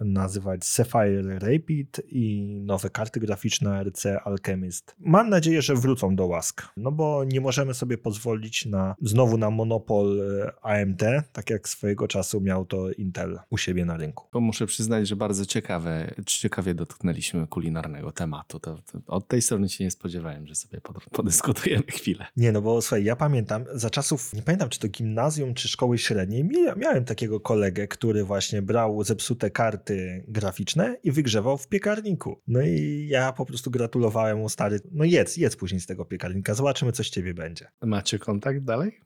nazywać 0.00 0.64
Sapphire 0.64 1.38
Rapid, 1.38 1.71
Rapid 1.72 2.00
i 2.08 2.54
nowe 2.64 2.90
karty 2.90 3.20
graficzne 3.20 3.84
RC 3.84 4.06
Alchemist. 4.24 4.96
Mam 4.98 5.30
nadzieję, 5.30 5.62
że 5.62 5.74
wrócą 5.74 6.16
do 6.16 6.26
łask, 6.26 6.68
no 6.76 6.92
bo 6.92 7.24
nie 7.24 7.40
możemy 7.40 7.74
sobie 7.74 7.98
pozwolić 7.98 8.66
na 8.66 8.94
znowu 9.02 9.38
na 9.38 9.50
monopol 9.50 10.20
e, 10.20 10.52
AMD, 10.62 11.02
tak 11.32 11.50
jak 11.50 11.68
swojego 11.68 12.08
czasu 12.08 12.40
miał 12.40 12.64
to 12.64 12.92
Intel 12.92 13.38
u 13.50 13.58
siebie 13.58 13.84
na 13.84 13.96
rynku. 13.96 14.24
To 14.32 14.40
muszę 14.40 14.66
przyznać, 14.66 15.08
że 15.08 15.16
bardzo 15.16 15.46
ciekawe, 15.46 16.14
ciekawie 16.26 16.74
dotknęliśmy 16.74 17.46
kulinarnego 17.46 18.12
tematu. 18.12 18.60
To, 18.60 18.76
to 18.76 18.98
od 19.06 19.28
tej 19.28 19.42
strony 19.42 19.68
się 19.68 19.84
nie 19.84 19.90
spodziewałem, 19.90 20.46
że 20.46 20.54
sobie 20.54 20.80
podyskutujemy 21.12 21.84
chwilę. 21.88 22.26
Nie, 22.36 22.52
no 22.52 22.62
bo 22.62 22.82
słuchaj, 22.82 23.04
ja 23.04 23.16
pamiętam 23.16 23.64
za 23.72 23.90
czasów, 23.90 24.34
nie 24.34 24.42
pamiętam 24.42 24.68
czy 24.68 24.78
to 24.78 24.88
gimnazjum, 24.88 25.54
czy 25.54 25.68
szkoły 25.68 25.98
średniej, 25.98 26.48
miałem 26.76 27.04
takiego 27.04 27.40
kolegę, 27.40 27.88
który 27.88 28.24
właśnie 28.24 28.62
brał 28.62 29.04
zepsute 29.04 29.50
karty 29.50 30.24
graficzne 30.28 30.96
i 31.04 31.12
wygrzewał 31.12 31.51
w 31.56 31.68
piekarniku. 31.68 32.40
No 32.46 32.62
i 32.62 33.06
ja 33.10 33.32
po 33.32 33.46
prostu 33.46 33.70
gratulowałem 33.70 34.38
mu 34.38 34.48
stary, 34.48 34.80
no 34.92 35.04
jedz, 35.04 35.36
jedz 35.36 35.56
później 35.56 35.80
z 35.80 35.86
tego 35.86 36.04
piekarnika, 36.04 36.54
zobaczymy 36.54 36.92
co 36.92 37.04
z 37.04 37.10
ciebie 37.10 37.34
będzie. 37.34 37.68
Macie 37.82 38.18
kontakt 38.18 38.60
dalej? 38.60 39.00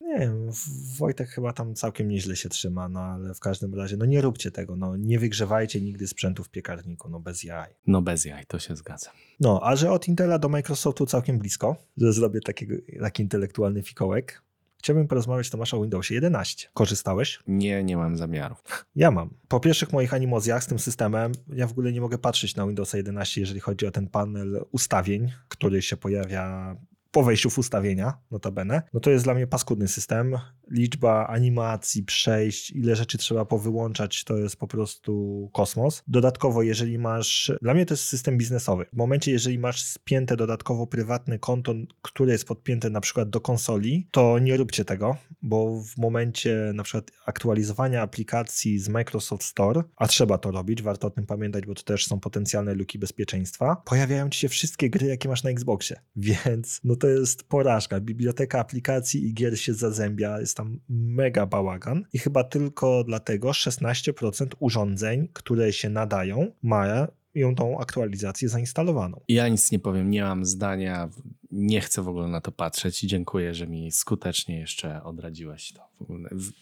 Nie 0.00 0.18
wiem, 0.18 0.50
Wojtek 0.98 1.28
chyba 1.28 1.52
tam 1.52 1.74
całkiem 1.74 2.08
nieźle 2.08 2.36
się 2.36 2.48
trzyma, 2.48 2.88
no 2.88 3.00
ale 3.00 3.34
w 3.34 3.40
każdym 3.40 3.74
razie, 3.74 3.96
no 3.96 4.04
nie 4.04 4.20
róbcie 4.20 4.50
tego, 4.50 4.76
no 4.76 4.96
nie 4.96 5.18
wygrzewajcie 5.18 5.80
nigdy 5.80 6.08
sprzętu 6.08 6.44
w 6.44 6.48
piekarniku, 6.48 7.08
no 7.08 7.20
bez 7.20 7.44
jaj. 7.44 7.74
No 7.86 8.02
bez 8.02 8.24
jaj, 8.24 8.46
to 8.46 8.58
się 8.58 8.76
zgadza. 8.76 9.10
No, 9.40 9.60
a 9.62 9.76
że 9.76 9.90
od 9.90 10.08
Intela 10.08 10.38
do 10.38 10.48
Microsoftu 10.48 11.06
całkiem 11.06 11.38
blisko, 11.38 11.76
że 11.96 12.12
zrobię 12.12 12.40
takiego, 12.40 12.74
taki 13.00 13.22
intelektualny 13.22 13.82
fikołek, 13.82 14.42
Chciałbym 14.78 15.08
porozmawiać 15.08 15.50
Tomasz 15.50 15.74
o 15.74 15.80
Windowsie 15.80 16.14
11. 16.14 16.68
Korzystałeś? 16.74 17.38
Nie, 17.46 17.84
nie 17.84 17.96
mam 17.96 18.16
zamiaru. 18.16 18.54
Ja 18.96 19.10
mam. 19.10 19.30
Po 19.48 19.60
pierwszych 19.60 19.92
moich 19.92 20.14
animozjach 20.14 20.64
z 20.64 20.66
tym 20.66 20.78
systemem, 20.78 21.32
ja 21.48 21.66
w 21.66 21.70
ogóle 21.70 21.92
nie 21.92 22.00
mogę 22.00 22.18
patrzeć 22.18 22.56
na 22.56 22.66
Windowsa 22.66 22.96
11, 22.96 23.40
jeżeli 23.40 23.60
chodzi 23.60 23.86
o 23.86 23.90
ten 23.90 24.08
panel 24.08 24.64
ustawień, 24.72 25.32
który 25.48 25.82
się 25.82 25.96
pojawia 25.96 26.76
po 27.10 27.22
wejściu 27.22 27.50
w 27.50 27.58
ustawienia, 27.58 28.18
notabene, 28.30 28.82
no 28.92 29.00
to 29.00 29.10
jest 29.10 29.24
dla 29.24 29.34
mnie 29.34 29.46
paskudny 29.46 29.88
system. 29.88 30.38
Liczba 30.70 31.26
animacji, 31.26 32.02
przejść, 32.02 32.70
ile 32.70 32.96
rzeczy 32.96 33.18
trzeba 33.18 33.44
powyłączać, 33.44 34.24
to 34.24 34.36
jest 34.36 34.56
po 34.56 34.66
prostu 34.66 35.50
kosmos. 35.52 36.02
Dodatkowo, 36.08 36.62
jeżeli 36.62 36.98
masz, 36.98 37.52
dla 37.62 37.74
mnie 37.74 37.86
to 37.86 37.94
jest 37.94 38.04
system 38.04 38.38
biznesowy. 38.38 38.86
W 38.92 38.96
momencie, 38.96 39.32
jeżeli 39.32 39.58
masz 39.58 39.82
spięte 39.82 40.36
dodatkowo 40.36 40.86
prywatne 40.86 41.38
konto, 41.38 41.74
które 42.02 42.32
jest 42.32 42.44
podpięte 42.44 42.90
na 42.90 43.00
przykład 43.00 43.30
do 43.30 43.40
konsoli, 43.40 44.08
to 44.10 44.38
nie 44.38 44.56
róbcie 44.56 44.84
tego, 44.84 45.16
bo 45.42 45.82
w 45.82 45.98
momencie 45.98 46.72
na 46.74 46.82
przykład 46.82 47.10
aktualizowania 47.26 48.02
aplikacji 48.02 48.78
z 48.78 48.88
Microsoft 48.88 49.44
Store, 49.44 49.82
a 49.96 50.06
trzeba 50.08 50.38
to 50.38 50.50
robić, 50.50 50.82
warto 50.82 51.06
o 51.06 51.10
tym 51.10 51.26
pamiętać, 51.26 51.66
bo 51.66 51.74
to 51.74 51.82
też 51.82 52.06
są 52.06 52.20
potencjalne 52.20 52.74
luki 52.74 52.98
bezpieczeństwa, 52.98 53.82
pojawiają 53.84 54.30
ci 54.30 54.40
się 54.40 54.48
wszystkie 54.48 54.90
gry, 54.90 55.06
jakie 55.06 55.28
masz 55.28 55.42
na 55.44 55.50
Xboxie. 55.50 56.00
Więc 56.16 56.80
no 56.84 56.96
to 56.96 57.08
jest 57.08 57.44
porażka. 57.44 58.00
Biblioteka 58.00 58.60
aplikacji 58.60 59.26
i 59.26 59.34
gier 59.34 59.60
się 59.60 59.74
zazębia, 59.74 60.40
jest 60.40 60.55
tam 60.56 60.80
mega 60.88 61.46
bałagan 61.46 62.04
i 62.12 62.18
chyba 62.18 62.44
tylko 62.44 63.04
dlatego 63.04 63.50
16% 63.50 64.46
urządzeń, 64.58 65.28
które 65.32 65.72
się 65.72 65.88
nadają, 65.88 66.52
ma 66.62 67.06
ją 67.34 67.54
tą 67.54 67.80
aktualizację 67.80 68.48
zainstalowaną. 68.48 69.20
Ja 69.28 69.48
nic 69.48 69.72
nie 69.72 69.78
powiem, 69.78 70.10
nie 70.10 70.22
mam 70.22 70.44
zdania. 70.44 71.08
Nie 71.50 71.80
chcę 71.80 72.02
w 72.02 72.08
ogóle 72.08 72.28
na 72.28 72.40
to 72.40 72.52
patrzeć 72.52 73.04
i 73.04 73.06
dziękuję, 73.06 73.54
że 73.54 73.66
mi 73.66 73.92
skutecznie 73.92 74.58
jeszcze 74.58 75.02
odradziłeś 75.04 75.72
to. 75.72 75.88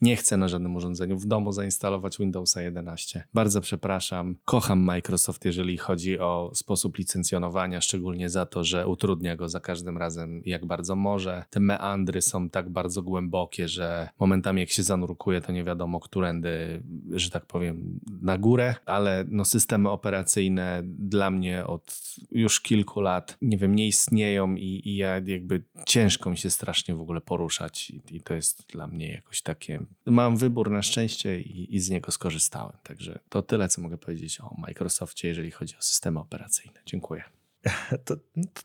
Nie 0.02 0.16
chcę 0.16 0.36
na 0.36 0.48
żadnym 0.48 0.76
urządzeniu 0.76 1.18
w 1.18 1.26
domu 1.26 1.52
zainstalować 1.52 2.18
Windowsa 2.18 2.62
11. 2.62 3.24
Bardzo 3.34 3.60
przepraszam. 3.60 4.36
Kocham 4.44 4.80
Microsoft, 4.80 5.44
jeżeli 5.44 5.78
chodzi 5.78 6.18
o 6.18 6.50
sposób 6.54 6.98
licencjonowania, 6.98 7.80
szczególnie 7.80 8.30
za 8.30 8.46
to, 8.46 8.64
że 8.64 8.88
utrudnia 8.88 9.36
go 9.36 9.48
za 9.48 9.60
każdym 9.60 9.98
razem 9.98 10.42
jak 10.46 10.66
bardzo 10.66 10.96
może. 10.96 11.44
Te 11.50 11.60
meandry 11.60 12.22
są 12.22 12.50
tak 12.50 12.70
bardzo 12.70 13.02
głębokie, 13.02 13.68
że 13.68 14.08
momentami 14.18 14.60
jak 14.60 14.70
się 14.70 14.82
zanurkuje, 14.82 15.40
to 15.40 15.52
nie 15.52 15.64
wiadomo, 15.64 16.00
którędy, 16.00 16.82
że 17.10 17.30
tak 17.30 17.46
powiem, 17.46 18.00
na 18.22 18.38
górę, 18.38 18.74
ale 18.86 19.24
no 19.28 19.44
systemy 19.44 19.90
operacyjne 19.90 20.82
dla 20.84 21.30
mnie 21.30 21.66
od 21.66 22.14
już 22.30 22.60
kilku 22.60 23.00
lat, 23.00 23.36
nie 23.42 23.58
wiem, 23.58 23.74
nie 23.74 23.86
istnieją 23.86 24.54
i, 24.54 24.73
i 24.88 24.96
ja 24.96 25.14
jakby 25.26 25.62
ciężko 25.86 26.30
mi 26.30 26.38
się 26.38 26.50
strasznie 26.50 26.94
w 26.94 27.00
ogóle 27.00 27.20
poruszać 27.20 27.90
i, 27.90 28.02
i 28.10 28.20
to 28.20 28.34
jest 28.34 28.66
dla 28.68 28.86
mnie 28.86 29.12
jakoś 29.12 29.42
takie... 29.42 29.80
Mam 30.06 30.36
wybór 30.36 30.70
na 30.70 30.82
szczęście 30.82 31.40
i, 31.40 31.76
i 31.76 31.80
z 31.80 31.90
niego 31.90 32.12
skorzystałem, 32.12 32.76
także 32.82 33.18
to 33.28 33.42
tyle, 33.42 33.68
co 33.68 33.82
mogę 33.82 33.98
powiedzieć 33.98 34.40
o 34.40 34.54
Microsoftie, 34.58 35.28
jeżeli 35.28 35.50
chodzi 35.50 35.76
o 35.76 35.82
systemy 35.82 36.20
operacyjne. 36.20 36.80
Dziękuję. 36.86 37.24
To, 38.04 38.16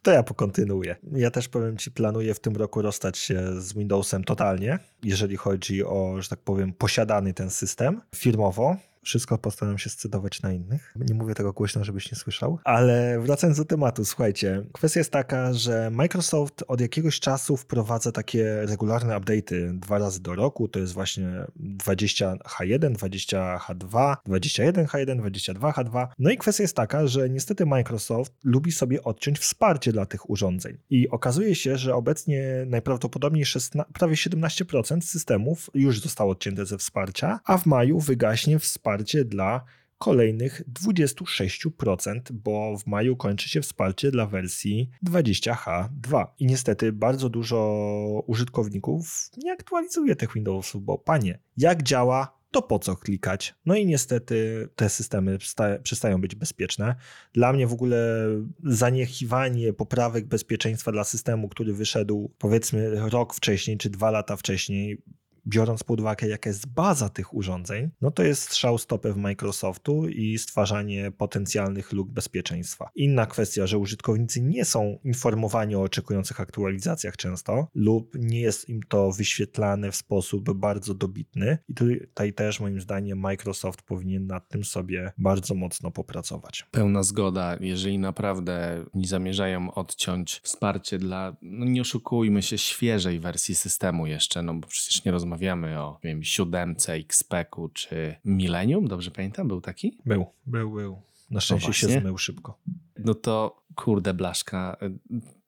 to, 0.01 0.11
ja 0.11 0.23
pokontynuuję. 0.23 0.95
Ja 1.11 1.31
też 1.31 1.47
powiem 1.47 1.77
Ci, 1.77 1.91
planuję 1.91 2.33
w 2.33 2.39
tym 2.39 2.55
roku 2.55 2.81
rozstać 2.81 3.17
się 3.17 3.61
z 3.61 3.73
Windowsem 3.73 4.23
totalnie, 4.23 4.79
jeżeli 5.03 5.37
chodzi 5.37 5.83
o, 5.83 6.21
że 6.21 6.29
tak 6.29 6.39
powiem, 6.39 6.73
posiadany 6.73 7.33
ten 7.33 7.49
system 7.49 8.01
firmowo. 8.15 8.77
Wszystko 9.03 9.37
postaram 9.37 9.77
się 9.77 9.89
scytować 9.89 10.41
na 10.41 10.53
innych. 10.53 10.93
Nie 10.95 11.13
mówię 11.13 11.35
tego 11.35 11.53
głośno, 11.53 11.83
żebyś 11.83 12.11
nie 12.11 12.17
słyszał. 12.17 12.59
Ale 12.63 13.19
wracając 13.19 13.57
do 13.57 13.65
tematu, 13.65 14.05
słuchajcie. 14.05 14.65
Kwestia 14.73 14.99
jest 14.99 15.11
taka, 15.11 15.53
że 15.53 15.89
Microsoft 15.91 16.63
od 16.67 16.81
jakiegoś 16.81 17.19
czasu 17.19 17.57
wprowadza 17.57 18.11
takie 18.11 18.65
regularne 18.65 19.15
update'y 19.15 19.79
dwa 19.79 19.97
razy 19.97 20.21
do 20.21 20.35
roku. 20.35 20.67
To 20.67 20.79
jest 20.79 20.93
właśnie 20.93 21.29
20H1, 21.59 22.95
20H2, 22.95 24.15
21H1, 24.27 25.21
22H2. 25.21 26.07
No 26.19 26.29
i 26.31 26.37
kwestia 26.37 26.63
jest 26.63 26.75
taka, 26.75 27.07
że 27.07 27.29
niestety 27.29 27.65
Microsoft 27.65 28.33
lubi 28.43 28.71
sobie 28.71 29.03
odciąć 29.03 29.39
wsparcie 29.39 29.91
dla 29.91 30.05
tych 30.05 30.29
urządzeń. 30.29 30.77
I 30.89 31.09
okazuje 31.09 31.55
się, 31.55 31.77
że 31.77 31.95
obecnie 31.95 32.43
najprawdopodobniej 32.67 33.45
16, 33.45 33.93
prawie 33.93 34.15
17% 34.15 35.01
systemów 35.01 35.69
już 35.73 36.01
zostało 36.01 36.31
odcięte 36.31 36.65
ze 36.65 36.77
wsparcia, 36.77 37.39
a 37.45 37.57
w 37.57 37.65
maju 37.65 37.99
wygaśnie 37.99 38.59
wsparcie 38.59 38.88
wsparcie 38.89 39.25
dla 39.25 39.63
kolejnych 39.97 40.61
26%, 40.83 42.19
bo 42.31 42.77
w 42.77 42.87
maju 42.87 43.15
kończy 43.15 43.49
się 43.49 43.61
wsparcie 43.61 44.11
dla 44.11 44.25
wersji 44.25 44.89
20H2. 45.05 46.25
I 46.39 46.45
niestety 46.45 46.91
bardzo 46.91 47.29
dużo 47.29 48.23
użytkowników 48.27 49.29
nie 49.37 49.51
aktualizuje 49.51 50.15
tych 50.15 50.33
Windowsów, 50.33 50.83
bo 50.83 50.97
panie, 50.97 51.39
jak 51.57 51.83
działa, 51.83 52.39
to 52.51 52.61
po 52.61 52.79
co 52.79 52.95
klikać? 52.95 53.55
No 53.65 53.75
i 53.75 53.85
niestety 53.85 54.69
te 54.75 54.89
systemy 54.89 55.37
przestają 55.83 56.21
być 56.21 56.35
bezpieczne. 56.35 56.95
Dla 57.33 57.53
mnie 57.53 57.67
w 57.67 57.73
ogóle 57.73 58.27
zaniechiwanie 58.63 59.73
poprawek 59.73 60.27
bezpieczeństwa 60.27 60.91
dla 60.91 61.03
systemu, 61.03 61.49
który 61.49 61.73
wyszedł 61.73 62.31
powiedzmy 62.37 63.09
rok 63.09 63.33
wcześniej 63.33 63.77
czy 63.77 63.89
dwa 63.89 64.11
lata 64.11 64.35
wcześniej, 64.35 65.01
biorąc 65.49 65.83
pod 65.83 65.99
uwagę, 65.99 66.27
jaka 66.27 66.49
jest 66.49 66.67
baza 66.67 67.09
tych 67.09 67.33
urządzeń, 67.33 67.89
no 68.01 68.11
to 68.11 68.23
jest 68.23 68.41
strzał 68.41 68.77
stopę 68.77 69.13
w 69.13 69.17
Microsoftu 69.17 70.07
i 70.07 70.37
stwarzanie 70.37 71.11
potencjalnych 71.11 71.93
luk 71.93 72.11
bezpieczeństwa. 72.11 72.89
Inna 72.95 73.25
kwestia, 73.25 73.67
że 73.67 73.77
użytkownicy 73.77 74.41
nie 74.41 74.65
są 74.65 74.99
informowani 75.03 75.75
o 75.75 75.81
oczekujących 75.81 76.39
aktualizacjach 76.39 77.17
często 77.17 77.67
lub 77.75 78.15
nie 78.19 78.41
jest 78.41 78.69
im 78.69 78.83
to 78.83 79.11
wyświetlane 79.11 79.91
w 79.91 79.95
sposób 79.95 80.53
bardzo 80.53 80.93
dobitny 80.93 81.57
i 81.69 81.73
tutaj 81.73 82.33
też 82.33 82.59
moim 82.59 82.81
zdaniem 82.81 83.19
Microsoft 83.19 83.81
powinien 83.81 84.27
nad 84.27 84.49
tym 84.49 84.63
sobie 84.63 85.11
bardzo 85.17 85.55
mocno 85.55 85.91
popracować. 85.91 86.65
Pełna 86.71 87.03
zgoda. 87.03 87.57
Jeżeli 87.61 87.99
naprawdę 87.99 88.85
nie 88.93 89.07
zamierzają 89.07 89.73
odciąć 89.73 90.39
wsparcie 90.43 90.97
dla, 90.97 91.37
no 91.41 91.65
nie 91.65 91.81
oszukujmy 91.81 92.41
się, 92.41 92.57
świeżej 92.57 93.19
wersji 93.19 93.55
systemu 93.55 94.07
jeszcze, 94.07 94.43
no 94.43 94.53
bo 94.53 94.67
przecież 94.67 95.05
nie 95.05 95.11
rozmawiamy 95.11 95.38
rozmawiamy 95.39 95.79
o 95.79 95.99
wiem, 96.03 96.23
siódemce, 96.23 96.93
XP-ku 96.93 97.69
czy 97.69 98.15
Millennium, 98.25 98.87
dobrze 98.87 99.11
pamiętam? 99.11 99.47
Był 99.47 99.61
taki? 99.61 99.97
Był, 100.05 100.25
był, 100.45 100.71
był. 100.71 101.01
Na 101.31 101.41
szczęście 101.41 101.67
no 101.67 101.73
się 101.73 101.87
zmył 101.87 102.17
szybko. 102.17 102.57
No 102.97 103.13
to 103.13 103.63
kurde 103.75 104.13
blaszka 104.13 104.77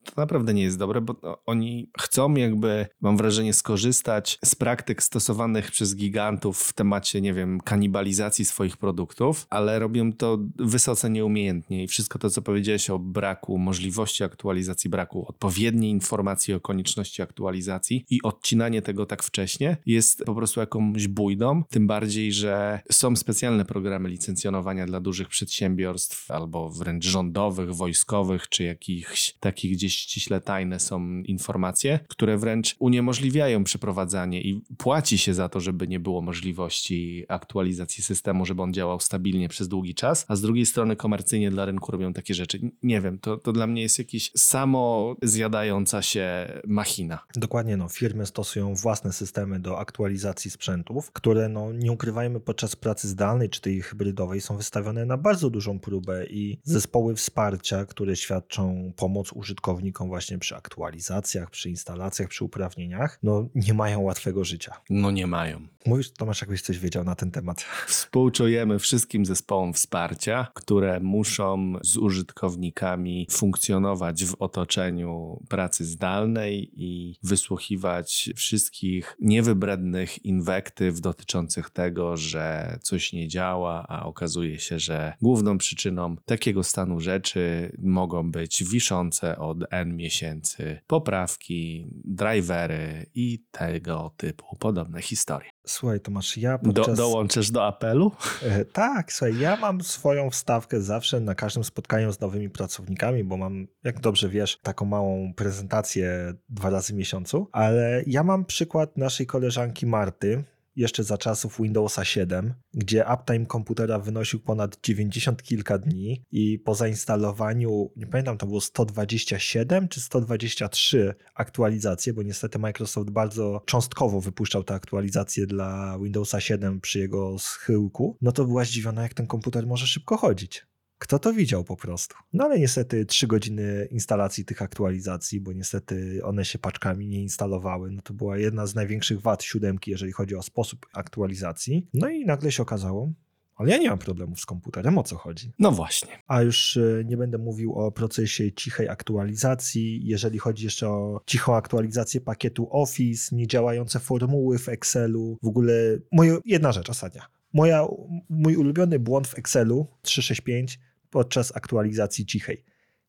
to 0.04 0.12
naprawdę 0.18 0.54
nie 0.54 0.64
jest 0.64 0.78
dobre, 0.78 1.02
bo 1.02 1.16
oni 1.46 1.90
chcą 2.00 2.36
jakby, 2.36 2.88
mam 3.02 3.18
wrażenie, 3.18 3.54
skorzystać 3.54 4.40
z 4.46 4.56
praktyk 4.56 5.04
stosowanych 5.04 5.72
przez 5.72 5.96
gigantów 5.96 6.60
w 6.60 6.74
temacie, 6.74 7.22
nie 7.22 7.34
wiem, 7.34 7.62
kanibalizacji 7.62 8.46
swoich 8.46 8.78
produktów, 8.78 9.48
ale 9.50 9.80
robią 9.80 10.14
to 10.14 10.38
wysoce 10.56 11.10
nieumiejętnie. 11.10 11.84
I 11.84 11.88
wszystko 11.88 12.20
to, 12.20 12.30
co 12.30 12.42
powiedziałeś 12.42 12.90
o 12.90 13.00
braku 13.00 13.58
możliwości 13.58 14.24
aktualizacji, 14.24 14.90
braku 14.90 15.26
odpowiedniej 15.28 15.92
informacji 15.92 16.54
o 16.54 16.60
konieczności 16.60 17.22
aktualizacji 17.22 18.06
i 18.10 18.22
odcinanie 18.24 18.82
tego 18.82 19.06
tak 19.06 19.24
wcześnie 19.24 19.78
jest 19.86 20.24
po 20.26 20.36
prostu 20.36 20.60
jakąś 20.60 21.08
bójdą, 21.08 21.64
tym 21.70 21.88
bardziej, 21.88 22.34
że 22.34 22.80
są 22.92 23.16
specjalne 23.16 23.66
programy 23.66 24.10
licencjonowania 24.10 24.86
dla 24.86 25.00
dużych 25.00 25.28
przedsiębiorstw 25.28 26.32
albo 26.32 26.70
wręcz 26.70 27.06
rządowych, 27.06 27.76
wojskowych, 27.76 28.50
czy 28.50 28.64
jakichś 28.64 29.34
takich 29.40 29.72
gdzieś 29.74 29.91
gdzieś 29.92 30.02
ściśle 30.02 30.42
tajne 30.42 30.80
są 30.80 31.22
informacje, 31.22 32.00
które 32.08 32.38
wręcz 32.38 32.76
uniemożliwiają 32.80 33.64
przeprowadzanie 33.64 34.42
i 34.42 34.62
płaci 34.78 35.18
się 35.18 35.34
za 35.34 35.50
to, 35.50 35.60
żeby 35.60 35.88
nie 35.88 36.00
było 36.00 36.22
możliwości 36.22 37.26
aktualizacji 37.28 38.04
systemu, 38.04 38.46
żeby 38.46 38.62
on 38.62 38.74
działał 38.74 39.00
stabilnie 39.00 39.50
przez 39.50 39.68
długi 39.68 39.96
czas, 39.96 40.26
a 40.28 40.36
z 40.36 40.42
drugiej 40.42 40.66
strony 40.66 40.96
komercyjnie 40.96 41.52
dla 41.52 41.66
rynku 41.66 41.92
robią 41.92 42.14
takie 42.14 42.34
rzeczy. 42.34 42.72
Nie 42.84 43.02
wiem, 43.02 43.20
to, 43.20 43.38
to 43.38 43.52
dla 43.52 43.68
mnie 43.68 43.82
jest 43.82 44.00
jakiś 44.00 44.32
samo 44.38 45.16
zjadająca 45.22 46.02
się 46.02 46.48
machina. 46.68 47.20
Dokładnie, 47.36 47.78
no, 47.78 47.90
firmy 47.90 48.26
stosują 48.26 48.76
własne 48.76 49.14
systemy 49.14 49.60
do 49.60 49.80
aktualizacji 49.80 50.52
sprzętów, 50.52 51.12
które, 51.12 51.50
no, 51.50 51.74
nie 51.74 51.92
ukrywajmy, 51.92 52.40
podczas 52.40 52.76
pracy 52.76 53.08
zdalnej 53.08 53.50
czy 53.50 53.62
tej 53.62 53.82
hybrydowej 53.82 54.42
są 54.42 54.58
wystawione 54.58 55.06
na 55.06 55.18
bardzo 55.18 55.50
dużą 55.50 55.80
próbę 55.80 56.26
i 56.26 56.60
zespoły 56.64 57.16
wsparcia, 57.16 57.86
które 57.86 58.16
świadczą 58.16 58.94
pomoc 58.96 59.32
użytkownikom 59.34 59.81
użytkownikom 59.82 60.08
właśnie 60.08 60.38
przy 60.38 60.56
aktualizacjach, 60.56 61.50
przy 61.50 61.70
instalacjach, 61.70 62.30
przy 62.30 62.44
uprawnieniach, 62.44 63.20
no 63.24 63.50
nie 63.56 63.74
mają 63.74 64.02
łatwego 64.02 64.44
życia. 64.44 64.74
No 64.90 65.12
nie 65.12 65.28
mają. 65.28 65.68
Mówisz, 65.86 66.12
Tomasz, 66.12 66.42
jakbyś 66.42 66.62
coś 66.62 66.80
wiedział 66.80 67.04
na 67.04 67.16
ten 67.16 67.32
temat. 67.32 67.62
Współczujemy 67.88 68.80
wszystkim 68.80 69.26
zespołom 69.26 69.74
wsparcia, 69.74 70.48
które 70.54 71.00
muszą 71.00 71.74
z 71.84 71.98
użytkownikami 71.98 73.28
funkcjonować 73.32 74.26
w 74.26 74.36
otoczeniu 74.40 75.40
pracy 75.50 75.86
zdalnej 75.86 76.72
i 76.76 77.16
wysłuchiwać 77.24 78.30
wszystkich 78.36 79.16
niewybrednych 79.20 80.26
inwektyw 80.26 81.02
dotyczących 81.02 81.70
tego, 81.70 82.18
że 82.18 82.78
coś 82.82 83.14
nie 83.14 83.28
działa, 83.28 83.86
a 83.88 84.06
okazuje 84.06 84.60
się, 84.60 84.80
że 84.80 85.14
główną 85.22 85.58
przyczyną 85.58 86.16
takiego 86.26 86.64
stanu 86.64 87.00
rzeczy 87.00 87.72
mogą 87.84 88.32
być 88.32 88.64
wiszące 88.64 89.38
od 89.38 89.71
N 89.72 89.96
miesięcy 89.96 90.82
poprawki, 90.88 91.88
drivery 92.06 93.06
i 93.16 93.46
tego 93.52 94.14
typu 94.18 94.56
podobne 94.60 95.02
historie. 95.02 95.50
Słuchaj, 95.66 96.00
Tomasz, 96.00 96.38
ja 96.38 96.58
podczas... 96.58 96.88
Do, 96.88 96.96
dołączysz 96.96 97.52
do 97.52 97.66
apelu? 97.66 98.12
E, 98.44 98.66
tak, 98.66 99.14
słuchaj, 99.14 99.40
ja 99.40 99.56
mam 99.56 99.82
swoją 99.82 100.30
wstawkę 100.30 100.82
zawsze 100.82 101.20
na 101.20 101.36
każdym 101.36 101.64
spotkaniu 101.64 102.14
z 102.14 102.20
nowymi 102.20 102.50
pracownikami, 102.50 103.24
bo 103.24 103.38
mam, 103.38 103.68
jak 103.84 104.00
dobrze 104.00 104.30
wiesz, 104.30 104.60
taką 104.62 104.86
małą 104.86 105.34
prezentację 105.34 106.34
dwa 106.50 106.70
razy 106.70 106.94
w 106.94 106.96
miesiącu, 106.96 107.48
ale 107.52 108.04
ja 108.08 108.24
mam 108.24 108.46
przykład 108.46 108.98
naszej 108.98 109.26
koleżanki 109.26 109.86
Marty, 109.86 110.44
jeszcze 110.76 111.04
za 111.04 111.18
czasów 111.18 111.58
Windowsa 111.62 112.06
7, 112.06 112.54
gdzie 112.74 113.06
uptime 113.14 113.46
komputera 113.46 114.00
wynosił 114.00 114.40
ponad 114.40 114.78
90 114.84 115.44
kilka 115.44 115.78
dni 115.78 116.24
i 116.32 116.60
po 116.60 116.76
zainstalowaniu, 116.76 117.92
nie 117.96 118.08
pamiętam, 118.08 118.38
to 118.38 118.48
było 118.48 118.62
127 118.62 119.88
czy 119.88 120.02
123 120.02 121.16
aktualizacje, 121.36 122.14
bo 122.14 122.24
niestety 122.24 122.60
Microsoft 122.60 123.10
bardzo 123.10 123.62
cząstkowo 123.66 124.22
wypuszczał 124.22 124.64
te 124.64 124.74
aktualizacje 124.74 125.48
dla 125.48 126.00
Windowsa 126.00 126.42
7 126.42 126.82
przy 126.82 127.00
jego 127.00 127.40
schyłku, 127.40 128.18
no 128.22 128.32
to 128.32 128.46
była 128.46 128.64
zdziwiona, 128.64 129.02
jak 129.02 129.14
ten 129.14 129.28
komputer 129.28 129.68
może 129.68 129.88
szybko 129.88 130.18
chodzić. 130.18 130.71
Kto 131.02 131.20
to 131.20 131.34
widział 131.34 131.64
po 131.64 131.78
prostu? 131.78 132.16
No 132.34 132.44
ale 132.44 132.60
niestety 132.60 133.06
trzy 133.06 133.28
godziny 133.28 133.88
instalacji 133.92 134.46
tych 134.46 134.62
aktualizacji, 134.62 135.42
bo 135.42 135.54
niestety 135.54 136.22
one 136.24 136.46
się 136.46 136.60
paczkami 136.60 137.08
nie 137.08 137.22
instalowały. 137.22 137.92
No 137.92 138.02
to 138.02 138.14
była 138.14 138.38
jedna 138.38 138.68
z 138.68 138.76
największych 138.76 139.22
wad 139.22 139.44
siódemki, 139.44 139.92
jeżeli 139.92 140.12
chodzi 140.12 140.36
o 140.36 140.42
sposób 140.42 140.86
aktualizacji. 140.94 141.88
No 141.94 142.10
i 142.10 142.26
nagle 142.26 142.52
się 142.52 142.64
okazało, 142.64 143.10
Ale 143.56 143.70
ja 143.70 143.78
nie 143.78 143.90
mam 143.90 143.98
problemów 143.98 144.40
z 144.40 144.46
komputerem, 144.46 144.98
o 144.98 145.04
co 145.04 145.16
chodzi? 145.16 145.52
No 145.60 145.72
właśnie. 145.72 146.10
A 146.28 146.42
już 146.42 146.78
e, 146.78 147.04
nie 147.06 147.18
będę 147.18 147.38
mówił 147.38 147.74
o 147.74 147.92
procesie 147.92 148.52
cichej 148.52 148.90
aktualizacji. 148.90 150.06
Jeżeli 150.06 150.40
chodzi 150.40 150.64
jeszcze 150.64 150.90
o 150.90 151.22
cichą 151.26 151.56
aktualizację 151.56 152.22
pakietu 152.22 152.68
Office, 152.72 153.36
niedziałające 153.36 154.00
formuły 154.00 154.60
w 154.60 154.70
Excelu, 154.70 155.38
w 155.44 155.48
ogóle 155.48 155.74
moja, 156.12 156.38
jedna 156.46 156.72
rzecz 156.72 156.90
ostatnia. 156.90 157.26
Moja, 157.54 157.88
mój 158.30 158.56
ulubiony 158.56 159.00
błąd 159.00 159.28
w 159.28 159.38
Excelu 159.38 159.88
365 160.02 160.80
podczas 161.12 161.56
aktualizacji 161.56 162.26
cichej. 162.26 162.66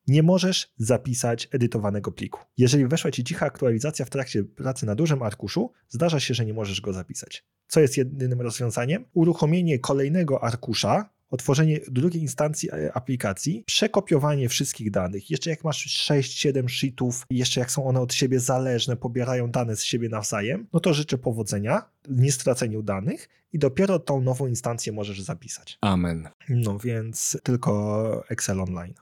Nie 0.06 0.22
możesz 0.22 0.72
zapisać 0.76 1.48
edytowanego 1.52 2.12
pliku. 2.12 2.40
Jeżeli 2.56 2.86
weszła 2.86 3.10
ci 3.10 3.24
cicha 3.24 3.46
aktualizacja 3.46 4.04
w 4.04 4.10
trakcie 4.10 4.44
pracy 4.44 4.86
na 4.86 4.94
dużym 4.94 5.22
arkuszu, 5.22 5.72
zdarza 5.88 6.20
się, 6.20 6.34
że 6.34 6.46
nie 6.46 6.54
możesz 6.54 6.80
go 6.80 6.92
zapisać. 6.92 7.44
Co 7.68 7.80
jest 7.80 7.96
jedynym 7.96 8.40
rozwiązaniem? 8.40 9.04
Uruchomienie 9.12 9.78
kolejnego 9.78 10.44
arkusza, 10.44 11.10
otworzenie 11.32 11.80
drugiej 11.88 12.22
instancji 12.22 12.68
e, 12.72 12.92
aplikacji, 12.92 13.64
przekopiowanie 13.66 14.48
wszystkich 14.48 14.90
danych. 14.90 15.30
Jeszcze 15.30 15.50
jak 15.50 15.64
masz 15.64 15.86
6-7 15.86 16.68
sheetów, 16.68 17.26
jeszcze 17.30 17.60
jak 17.60 17.70
są 17.70 17.86
one 17.86 18.00
od 18.00 18.14
siebie 18.14 18.40
zależne, 18.40 18.96
pobierają 18.96 19.50
dane 19.50 19.76
z 19.76 19.84
siebie 19.84 20.08
nawzajem, 20.08 20.66
no 20.72 20.80
to 20.80 20.94
życzę 20.94 21.18
powodzenia, 21.18 21.82
nie 22.08 22.32
straceniu 22.32 22.82
danych 22.82 23.28
i 23.52 23.58
dopiero 23.58 23.98
tą 23.98 24.20
nową 24.20 24.46
instancję 24.46 24.92
możesz 24.92 25.20
zapisać. 25.20 25.78
Amen. 25.80 26.28
No 26.48 26.78
więc 26.78 27.38
tylko 27.42 28.24
Excel 28.28 28.60
Online. 28.60 28.94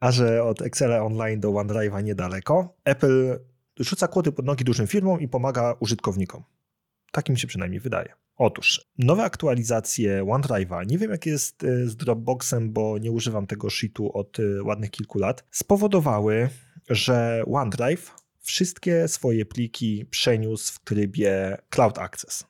A 0.00 0.12
że 0.12 0.44
od 0.44 0.62
Excela 0.62 1.02
Online 1.02 1.40
do 1.40 1.48
OneDrive'a 1.48 2.02
niedaleko, 2.02 2.74
Apple 2.84 3.38
rzuca 3.76 4.08
kłoty 4.08 4.32
pod 4.32 4.46
nogi 4.46 4.64
dużym 4.64 4.86
firmom 4.86 5.20
i 5.20 5.28
pomaga 5.28 5.74
użytkownikom. 5.80 6.42
Tak 7.12 7.28
mi 7.28 7.38
się 7.38 7.46
przynajmniej 7.46 7.80
wydaje. 7.80 8.14
Otóż, 8.42 8.80
nowe 8.98 9.22
aktualizacje 9.22 10.24
OneDrive'a, 10.24 10.86
nie 10.86 10.98
wiem 10.98 11.10
jak 11.10 11.26
jest 11.26 11.64
e, 11.64 11.86
z 11.86 11.96
Dropboxem, 11.96 12.72
bo 12.72 12.98
nie 12.98 13.12
używam 13.12 13.46
tego 13.46 13.70
sheetu 13.70 14.12
od 14.12 14.40
e, 14.40 14.62
ładnych 14.62 14.90
kilku 14.90 15.18
lat, 15.18 15.44
spowodowały, 15.50 16.48
że 16.88 17.42
OneDrive 17.46 18.14
wszystkie 18.40 19.08
swoje 19.08 19.46
pliki 19.46 20.06
przeniósł 20.10 20.72
w 20.74 20.78
trybie 20.78 21.56
Cloud 21.70 21.98
Access. 21.98 22.44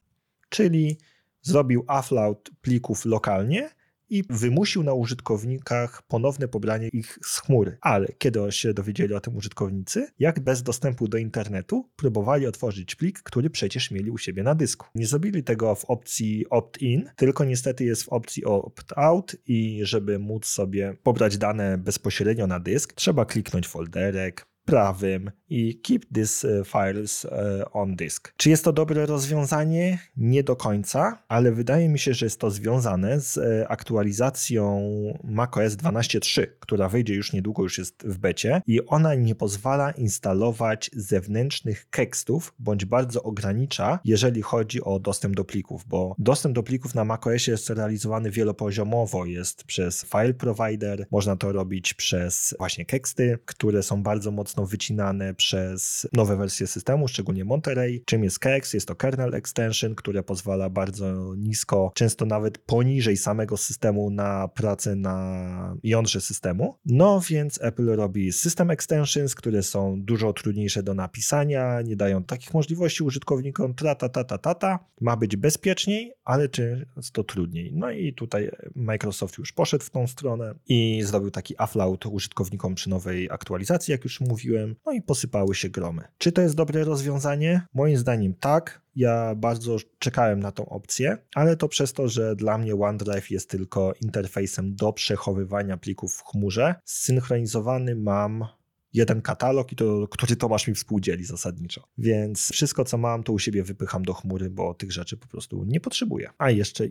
Czyli 0.49 0.99
zrobił 1.43 1.81
upload 2.01 2.51
plików 2.61 3.05
lokalnie 3.05 3.71
i 4.11 4.25
wymusił 4.31 4.83
na 4.83 4.93
użytkownikach 4.93 6.03
ponowne 6.03 6.49
pobranie 6.49 6.89
ich 6.89 7.19
z 7.25 7.39
chmury. 7.39 7.79
Ale 7.81 8.09
kiedy 8.19 8.53
się 8.53 8.75
dowiedzieli 8.75 9.15
o 9.15 9.21
tym 9.21 9.37
użytkownicy, 9.37 10.09
jak 10.19 10.41
bez 10.41 10.63
dostępu 10.63 11.09
do 11.09 11.19
internetu 11.19 11.91
próbowali 11.97 12.47
otworzyć 12.47 12.95
plik, 12.95 13.23
który 13.23 13.51
przecież 13.51 13.91
mieli 13.91 14.11
u 14.11 14.19
siebie 14.19 14.43
na 14.43 14.55
dysku. 14.55 14.87
Nie 14.95 15.07
zrobili 15.07 15.45
tego 15.45 15.75
w 15.75 15.85
opcji 15.85 16.47
opt-in, 16.51 17.11
tylko 17.17 17.45
niestety 17.45 17.85
jest 17.85 18.03
w 18.03 18.09
opcji 18.09 18.45
opt-out 18.45 19.37
i 19.47 19.81
żeby 19.83 20.19
móc 20.19 20.47
sobie 20.47 20.97
pobrać 21.03 21.39
dane 21.39 21.79
bezpośrednio 21.79 22.47
na 22.47 22.61
dysk, 22.61 22.93
trzeba 22.93 23.25
kliknąć 23.25 23.69
folderek, 23.69 24.47
prawym 24.65 25.31
i 25.49 25.81
keep 25.81 26.05
these 26.15 26.65
files 26.65 27.25
e, 27.25 27.65
on 27.73 27.97
disk. 27.97 28.35
Czy 28.37 28.51
jest 28.51 28.65
to 28.65 28.73
dobre 28.73 29.07
rozwiązanie? 29.07 29.99
Nie 30.17 30.43
do 30.43 30.57
końca, 30.57 31.23
ale 31.29 31.53
wydaje 31.53 31.89
mi 31.89 31.99
się, 31.99 32.15
że 32.15 32.27
jest 32.27 32.41
to 32.41 32.51
związane 32.51 33.21
z 33.21 33.39
e, 33.39 33.69
aktualizacją 33.69 34.81
macOS 35.25 35.73
12.3, 35.73 36.47
która 36.61 36.89
wyjdzie 36.89 37.15
już 37.15 37.33
niedługo, 37.33 37.63
już 37.63 37.79
jest 37.79 38.03
w 38.07 38.19
becie 38.19 38.63
i 38.67 38.87
ona 38.87 39.15
nie 39.15 39.35
pozwala 39.35 39.91
instalować 39.91 40.91
zewnętrznych 40.97 41.87
tekstów, 41.91 42.55
bądź 42.59 42.85
bardzo 42.85 43.23
ogranicza, 43.23 43.99
jeżeli 44.05 44.43
chodzi 44.43 44.83
o 44.85 44.99
dostęp 44.99 45.37
do 45.37 45.45
plików, 45.45 45.85
bo 45.89 46.15
dostęp 46.19 46.55
do 46.55 46.63
plików 46.63 46.95
na 46.95 47.05
macOSie 47.05 47.53
jest 47.53 47.71
realizowany 47.71 48.31
wielopoziomowo, 48.31 49.25
jest 49.25 49.65
przez 49.65 50.05
file 50.05 50.35
provider, 50.35 51.07
można 51.11 51.37
to 51.37 51.53
robić 51.53 51.95
przez 51.95 52.55
właśnie 52.59 52.87
teksty, 52.87 53.39
które 53.45 53.83
są 53.83 54.03
bardzo 54.03 54.31
mocno 54.31 54.60
wycinane 54.67 55.35
przez 55.35 56.09
nowe 56.13 56.37
wersje 56.37 56.67
systemu, 56.67 57.09
szczególnie 57.09 57.45
Monterey. 57.45 58.03
Czym 58.07 58.25
jest 58.25 58.39
Kex? 58.39 58.75
Jest 58.75 58.89
to 58.89 58.95
kernel 58.95 59.35
extension, 59.35 59.95
które 59.95 60.23
pozwala 60.23 60.71
bardzo 60.71 61.35
nisko, 61.37 61.93
często 61.95 62.27
nawet 62.27 62.59
poniżej 62.59 63.17
samego 63.17 63.57
systemu 63.57 64.11
na 64.11 64.49
pracę 64.49 64.97
na 64.97 65.77
jądrze 65.83 66.21
systemu. 66.21 66.79
No 66.87 67.21
więc 67.29 67.63
Apple 67.63 67.87
robi 67.87 68.33
system 68.33 68.71
extensions, 68.71 69.35
które 69.35 69.63
są 69.63 70.03
dużo 70.03 70.33
trudniejsze 70.33 70.83
do 70.83 70.95
napisania, 70.95 71.83
nie 71.83 71.97
dają 71.97 72.25
takich 72.25 72.55
możliwości 72.55 73.03
użytkownikom, 73.03 73.75
ta, 73.75 73.95
ta, 73.95 74.09
ta, 74.09 74.25
ta, 74.25 74.39
ta, 74.39 74.55
ta. 74.55 74.79
Ma 75.01 75.17
być 75.17 75.37
bezpieczniej, 75.37 76.13
ale 76.25 76.49
często 76.49 77.25
trudniej. 77.25 77.73
No 77.75 77.91
i 77.91 78.15
tutaj 78.15 78.51
Microsoft 78.75 79.39
już 79.39 79.53
poszedł 79.53 79.85
w 79.85 79.91
tą 79.91 80.07
stronę 80.07 80.55
i 80.69 81.03
zrobił 81.05 81.31
taki 81.31 81.55
upload 81.65 82.07
użytkownikom 82.07 82.75
przy 82.75 82.91
nowej 82.91 83.29
aktualizacji, 83.31 83.93
jak 83.93 84.05
już 84.05 84.21
mówiłem, 84.21 84.40
no 84.87 84.93
i 84.93 85.03
posypały 85.03 85.55
się 85.55 85.69
gromy. 85.69 86.03
Czy 86.19 86.33
to 86.33 86.43
jest 86.43 86.55
dobre 86.55 86.85
rozwiązanie? 86.85 87.63
Moim 87.75 87.97
zdaniem 87.97 88.35
tak. 88.35 88.83
Ja 88.97 89.35
bardzo 89.35 89.77
czekałem 89.99 90.41
na 90.41 90.53
tą 90.53 90.69
opcję, 90.69 91.19
ale 91.35 91.57
to 91.57 91.69
przez 91.69 91.93
to, 91.93 92.09
że 92.09 92.37
dla 92.37 92.59
mnie 92.59 92.75
OneDrive 92.75 93.31
jest 93.31 93.51
tylko 93.51 93.93
interfejsem 94.03 94.75
do 94.77 94.93
przechowywania 94.93 95.77
plików 95.77 96.15
w 96.15 96.25
chmurze. 96.25 96.75
Zsynchronizowany 96.85 97.97
mam 97.97 98.45
jeden 98.93 99.23
katalog, 99.23 99.73
i 99.73 99.77
to, 99.77 100.09
który 100.09 100.37
Tomasz 100.37 100.69
mi 100.69 100.75
współdzieli 100.75 101.25
zasadniczo. 101.25 101.89
Więc 101.99 102.51
wszystko, 102.53 102.85
co 102.85 102.99
mam, 102.99 103.23
to 103.23 103.33
u 103.33 103.39
siebie 103.39 103.63
wypycham 103.63 104.03
do 104.03 104.15
chmury, 104.15 104.51
bo 104.51 104.75
tych 104.75 104.93
rzeczy 104.93 105.17
po 105.17 105.27
prostu 105.27 105.65
nie 105.65 105.81
potrzebuję. 105.81 106.31
A 106.39 106.51
jeszcze, 106.51 106.85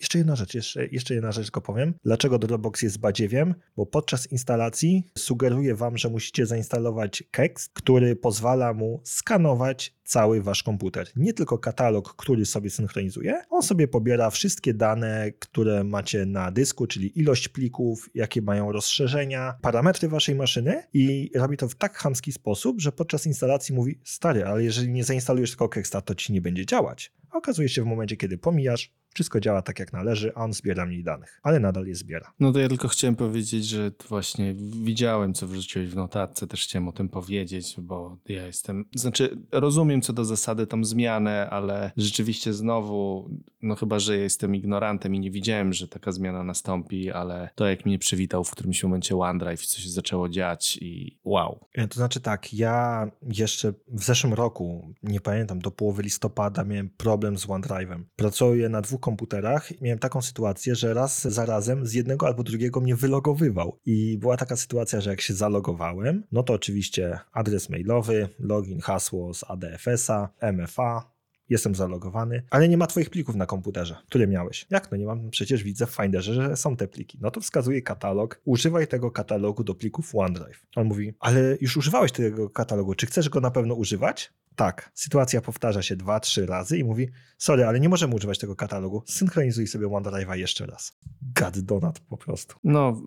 jeszcze 0.00 0.18
jedna 0.18 0.36
rzecz, 0.36 0.54
jeszcze, 0.54 0.86
jeszcze 0.86 1.14
jedna 1.14 1.32
rzecz 1.32 1.44
tylko 1.44 1.60
powiem. 1.60 1.94
Dlaczego 2.04 2.38
Dropbox 2.38 2.82
jest 2.82 2.98
badziewiem? 2.98 3.54
Bo 3.76 3.86
podczas 3.86 4.32
instalacji 4.32 5.04
sugeruję 5.18 5.74
wam, 5.74 5.98
że 5.98 6.08
musicie 6.08 6.46
zainstalować 6.46 7.24
Kex, 7.30 7.68
który 7.68 8.16
pozwala 8.16 8.74
mu 8.74 9.00
skanować 9.04 9.94
cały 10.04 10.42
wasz 10.42 10.62
komputer. 10.62 11.08
Nie 11.16 11.32
tylko 11.32 11.58
katalog, 11.58 12.16
który 12.16 12.46
sobie 12.46 12.70
synchronizuje, 12.70 13.42
on 13.50 13.62
sobie 13.62 13.88
pobiera 13.88 14.30
wszystkie 14.30 14.74
dane, 14.74 15.32
które 15.38 15.84
macie 15.84 16.26
na 16.26 16.50
dysku, 16.50 16.86
czyli 16.86 17.18
ilość 17.18 17.48
plików, 17.48 18.10
jakie 18.14 18.42
mają 18.42 18.72
rozszerzenia, 18.72 19.54
parametry 19.62 20.08
waszej 20.08 20.34
maszyny 20.34 20.82
i 20.92 21.30
robi 21.46 21.56
to 21.56 21.68
w 21.68 21.74
tak 21.74 21.96
chamski 21.96 22.32
sposób, 22.32 22.80
że 22.80 22.92
podczas 22.92 23.26
instalacji 23.26 23.74
mówi: 23.74 23.98
Stary, 24.04 24.44
ale 24.44 24.64
jeżeli 24.64 24.90
nie 24.90 25.04
zainstalujesz 25.04 25.50
tylko 25.50 25.68
Kexta, 25.68 26.00
to 26.00 26.14
ci 26.14 26.32
nie 26.32 26.40
będzie 26.40 26.66
działać. 26.66 27.12
A 27.30 27.36
okazuje 27.36 27.68
się 27.68 27.82
w 27.82 27.86
momencie, 27.86 28.16
kiedy 28.16 28.38
pomijasz, 28.38 28.92
wszystko 29.14 29.40
działa 29.40 29.62
tak 29.62 29.78
jak 29.78 29.92
należy, 29.92 30.32
a 30.34 30.44
on 30.44 30.52
zbiera 30.52 30.86
mniej 30.86 31.04
danych, 31.04 31.40
ale 31.42 31.60
nadal 31.60 31.86
je 31.86 31.94
zbiera. 31.94 32.32
No 32.40 32.52
to 32.52 32.58
ja 32.58 32.68
tylko 32.68 32.88
chciałem 32.88 33.16
powiedzieć, 33.16 33.66
że 33.66 33.92
właśnie 34.08 34.54
widziałem, 34.82 35.34
co 35.34 35.46
wrzuciłeś 35.46 35.88
w 35.88 35.96
notatce, 35.96 36.46
też 36.46 36.64
chciałem 36.64 36.88
o 36.88 36.92
tym 36.92 37.08
powiedzieć, 37.08 37.76
bo 37.78 38.18
ja 38.28 38.46
jestem, 38.46 38.84
znaczy 38.94 39.38
rozumiem 39.52 40.00
co 40.00 40.12
do 40.12 40.24
zasady 40.24 40.66
tą 40.66 40.84
zmianę, 40.84 41.50
ale 41.50 41.92
rzeczywiście 41.96 42.52
znowu, 42.52 43.30
no 43.64 43.74
chyba, 43.74 43.98
że 43.98 44.16
jestem 44.16 44.54
ignorantem 44.54 45.14
i 45.14 45.20
nie 45.20 45.30
widziałem, 45.30 45.72
że 45.72 45.88
taka 45.88 46.12
zmiana 46.12 46.44
nastąpi, 46.44 47.10
ale 47.10 47.48
to 47.54 47.66
jak 47.66 47.86
mnie 47.86 47.98
przywitał 47.98 48.44
w 48.44 48.50
którymś 48.50 48.82
momencie 48.82 49.16
OneDrive, 49.16 49.66
co 49.66 49.80
się 49.80 49.90
zaczęło 49.90 50.28
dziać 50.28 50.78
i 50.80 51.18
wow. 51.24 51.60
E, 51.74 51.88
to 51.88 51.94
znaczy 51.94 52.20
tak, 52.20 52.54
ja 52.54 53.06
jeszcze 53.22 53.72
w 53.88 54.04
zeszłym 54.04 54.34
roku, 54.34 54.94
nie 55.02 55.20
pamiętam, 55.20 55.58
do 55.58 55.70
połowy 55.70 56.02
listopada 56.02 56.64
miałem 56.64 56.90
problem 56.90 57.38
z 57.38 57.46
OneDrive'em. 57.46 58.02
Pracuję 58.16 58.68
na 58.68 58.80
dwóch 58.80 59.00
komputerach 59.00 59.72
i 59.72 59.84
miałem 59.84 59.98
taką 59.98 60.22
sytuację, 60.22 60.74
że 60.74 60.94
raz 60.94 61.22
za 61.22 61.46
razem 61.46 61.86
z 61.86 61.92
jednego 61.92 62.26
albo 62.26 62.42
drugiego 62.42 62.80
mnie 62.80 62.96
wylogowywał. 62.96 63.78
I 63.86 64.18
była 64.18 64.36
taka 64.36 64.56
sytuacja, 64.56 65.00
że 65.00 65.10
jak 65.10 65.20
się 65.20 65.34
zalogowałem, 65.34 66.24
no 66.32 66.42
to 66.42 66.52
oczywiście 66.52 67.18
adres 67.32 67.70
mailowy, 67.70 68.28
login, 68.38 68.80
hasło 68.80 69.34
z 69.34 69.44
ADFS-a, 69.50 70.28
MFA, 70.52 71.13
jestem 71.48 71.74
zalogowany, 71.74 72.42
ale 72.50 72.68
nie 72.68 72.76
ma 72.76 72.86
twoich 72.86 73.10
plików 73.10 73.36
na 73.36 73.46
komputerze, 73.46 73.96
które 74.06 74.26
miałeś. 74.26 74.66
Jak 74.70 74.90
no 74.90 74.96
nie 74.96 75.06
mam? 75.06 75.30
Przecież 75.30 75.62
widzę 75.62 75.86
w 75.86 75.90
Finderze, 75.90 76.34
że 76.34 76.56
są 76.56 76.76
te 76.76 76.88
pliki. 76.88 77.18
No 77.20 77.30
to 77.30 77.40
wskazuje 77.40 77.82
katalog, 77.82 78.40
używaj 78.44 78.86
tego 78.86 79.10
katalogu 79.10 79.64
do 79.64 79.74
plików 79.74 80.14
OneDrive. 80.14 80.66
On 80.76 80.86
mówi, 80.86 81.14
ale 81.20 81.56
już 81.60 81.76
używałeś 81.76 82.12
tego 82.12 82.50
katalogu, 82.50 82.94
czy 82.94 83.06
chcesz 83.06 83.28
go 83.28 83.40
na 83.40 83.50
pewno 83.50 83.74
używać? 83.74 84.32
Tak, 84.56 84.90
sytuacja 84.94 85.40
powtarza 85.40 85.82
się 85.82 85.96
dwa, 85.96 86.20
trzy 86.20 86.46
razy 86.46 86.78
i 86.78 86.84
mówi: 86.84 87.08
Sorry, 87.38 87.64
ale 87.64 87.80
nie 87.80 87.88
możemy 87.88 88.14
używać 88.14 88.38
tego 88.38 88.56
katalogu. 88.56 89.02
Synchronizuj 89.06 89.66
sobie 89.66 89.86
OneDrive'a 89.86 90.34
jeszcze 90.34 90.66
raz. 90.66 90.98
God 91.22 91.60
donat 91.60 92.00
po 92.00 92.16
prostu. 92.16 92.56
No 92.64 93.02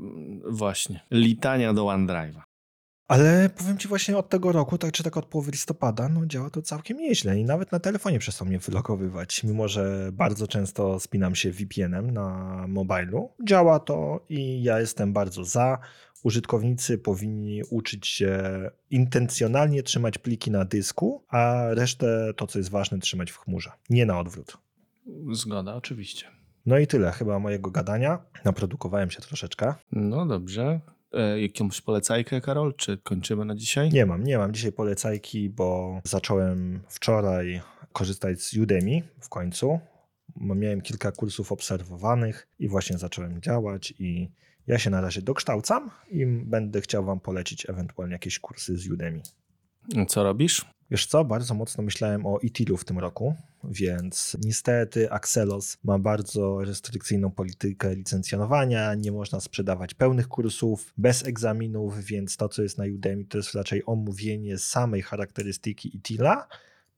właśnie. 0.49 0.99
Litania 1.11 1.73
do 1.73 1.83
OneDrive'a. 1.83 2.41
Ale 3.07 3.49
powiem 3.49 3.77
ci 3.77 3.87
właśnie 3.87 4.17
od 4.17 4.29
tego 4.29 4.51
roku, 4.51 4.77
tak 4.77 4.91
czy 4.91 5.03
tak 5.03 5.17
od 5.17 5.25
połowy 5.25 5.51
listopada, 5.51 6.09
no 6.09 6.25
działa 6.25 6.49
to 6.49 6.61
całkiem 6.61 6.97
nieźle 6.97 7.39
i 7.39 7.45
nawet 7.45 7.71
na 7.71 7.79
telefonie 7.79 8.19
przestał 8.19 8.47
mnie 8.47 8.59
wylogowywać, 8.59 9.43
mimo 9.43 9.67
że 9.67 10.09
bardzo 10.13 10.47
często 10.47 10.99
spinam 10.99 11.35
się 11.35 11.51
VPN-em 11.51 12.11
na 12.11 12.65
mobilu. 12.67 13.29
Działa 13.43 13.79
to 13.79 14.25
i 14.29 14.63
ja 14.63 14.79
jestem 14.79 15.13
bardzo 15.13 15.43
za 15.43 15.77
użytkownicy 16.23 16.97
powinni 16.97 17.61
uczyć 17.69 18.07
się 18.07 18.41
intencjonalnie 18.89 19.83
trzymać 19.83 20.17
pliki 20.17 20.51
na 20.51 20.65
dysku, 20.65 21.23
a 21.29 21.67
resztę, 21.69 22.33
to 22.35 22.47
co 22.47 22.59
jest 22.59 22.69
ważne, 22.69 22.99
trzymać 22.99 23.31
w 23.31 23.37
chmurze. 23.37 23.71
Nie 23.89 24.05
na 24.05 24.19
odwrót. 24.19 24.57
Zgoda, 25.31 25.75
oczywiście. 25.75 26.25
No 26.65 26.77
i 26.77 26.87
tyle 26.87 27.11
chyba 27.11 27.39
mojego 27.39 27.71
gadania. 27.71 28.19
Naprodukowałem 28.45 29.11
się 29.11 29.21
troszeczkę. 29.21 29.73
No 29.91 30.25
dobrze. 30.25 30.79
E, 31.13 31.41
jakąś 31.41 31.81
polecajkę, 31.81 32.41
Karol, 32.41 32.75
czy 32.75 32.97
kończymy 32.97 33.45
na 33.45 33.55
dzisiaj? 33.55 33.89
Nie 33.89 34.05
mam, 34.05 34.23
nie 34.23 34.37
mam 34.37 34.53
dzisiaj 34.53 34.71
polecajki, 34.71 35.49
bo 35.49 36.01
zacząłem 36.03 36.81
wczoraj 36.89 37.61
korzystać 37.93 38.41
z 38.41 38.57
Udemy 38.57 39.01
w 39.21 39.29
końcu. 39.29 39.79
Miałem 40.35 40.81
kilka 40.81 41.11
kursów 41.11 41.51
obserwowanych 41.51 42.47
i 42.59 42.67
właśnie 42.67 42.97
zacząłem 42.97 43.41
działać 43.41 43.93
i 43.99 44.29
ja 44.67 44.79
się 44.79 44.89
na 44.89 45.01
razie 45.01 45.21
dokształcam 45.21 45.91
i 46.11 46.25
będę 46.25 46.81
chciał 46.81 47.05
wam 47.05 47.19
polecić 47.19 47.69
ewentualnie 47.69 48.13
jakieś 48.13 48.39
kursy 48.39 48.77
z 48.77 48.89
Udemy. 48.89 49.21
Co 50.07 50.23
robisz? 50.23 50.65
Wiesz 50.91 51.05
co, 51.05 51.25
bardzo 51.25 51.53
mocno 51.53 51.83
myślałem 51.83 52.25
o 52.25 52.39
ITIL-u 52.39 52.77
w 52.77 52.85
tym 52.85 52.99
roku, 52.99 53.35
więc 53.63 54.37
niestety 54.43 55.11
Axelos 55.11 55.77
ma 55.83 55.99
bardzo 55.99 56.63
restrykcyjną 56.63 57.31
politykę 57.31 57.95
licencjonowania, 57.95 58.93
nie 58.93 59.11
można 59.11 59.39
sprzedawać 59.39 59.93
pełnych 59.93 60.27
kursów 60.27 60.93
bez 60.97 61.25
egzaminów, 61.25 62.03
więc 62.03 62.37
to, 62.37 62.49
co 62.49 62.61
jest 62.61 62.77
na 62.77 62.85
Udemy, 62.95 63.25
to 63.25 63.37
jest 63.37 63.53
raczej 63.53 63.83
omówienie 63.85 64.57
samej 64.57 65.01
charakterystyki 65.01 65.97
ITIL-a 65.97 66.47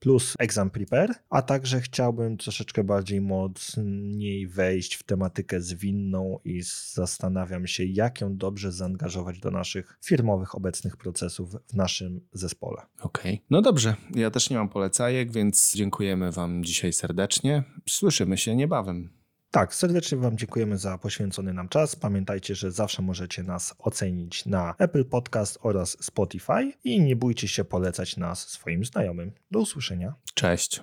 plus 0.00 0.34
exam 0.38 0.70
prepare, 0.70 1.14
a 1.30 1.42
także 1.42 1.80
chciałbym 1.80 2.36
troszeczkę 2.36 2.84
bardziej 2.84 3.20
mocniej 3.20 4.48
wejść 4.48 4.94
w 4.94 5.02
tematykę 5.02 5.60
zwinną 5.60 6.38
i 6.44 6.62
zastanawiam 6.92 7.66
się, 7.66 7.84
jak 7.84 8.20
ją 8.20 8.36
dobrze 8.36 8.72
zaangażować 8.72 9.38
do 9.38 9.50
naszych 9.50 9.98
firmowych 10.04 10.54
obecnych 10.54 10.96
procesów 10.96 11.50
w 11.68 11.74
naszym 11.74 12.20
zespole. 12.32 12.82
Okej. 13.00 13.42
No 13.50 13.62
dobrze, 13.62 13.94
ja 14.14 14.30
też 14.30 14.50
nie 14.50 14.56
mam 14.56 14.68
polecajek, 14.68 15.32
więc 15.32 15.74
dziękujemy 15.74 16.32
Wam 16.32 16.64
dzisiaj 16.64 16.92
serdecznie. 16.92 17.64
Słyszymy 17.88 18.38
się 18.38 18.56
niebawem. 18.56 19.19
Tak, 19.50 19.74
serdecznie 19.74 20.18
Wam 20.18 20.38
dziękujemy 20.38 20.78
za 20.78 20.98
poświęcony 20.98 21.52
nam 21.52 21.68
czas. 21.68 21.96
Pamiętajcie, 21.96 22.54
że 22.54 22.70
zawsze 22.70 23.02
możecie 23.02 23.42
nas 23.42 23.74
ocenić 23.78 24.46
na 24.46 24.74
Apple 24.78 25.04
Podcast 25.04 25.58
oraz 25.62 26.04
Spotify 26.04 26.72
i 26.84 27.00
nie 27.00 27.16
bójcie 27.16 27.48
się 27.48 27.64
polecać 27.64 28.16
nas 28.16 28.48
swoim 28.48 28.84
znajomym. 28.84 29.32
Do 29.50 29.58
usłyszenia. 29.58 30.14
Cześć. 30.34 30.78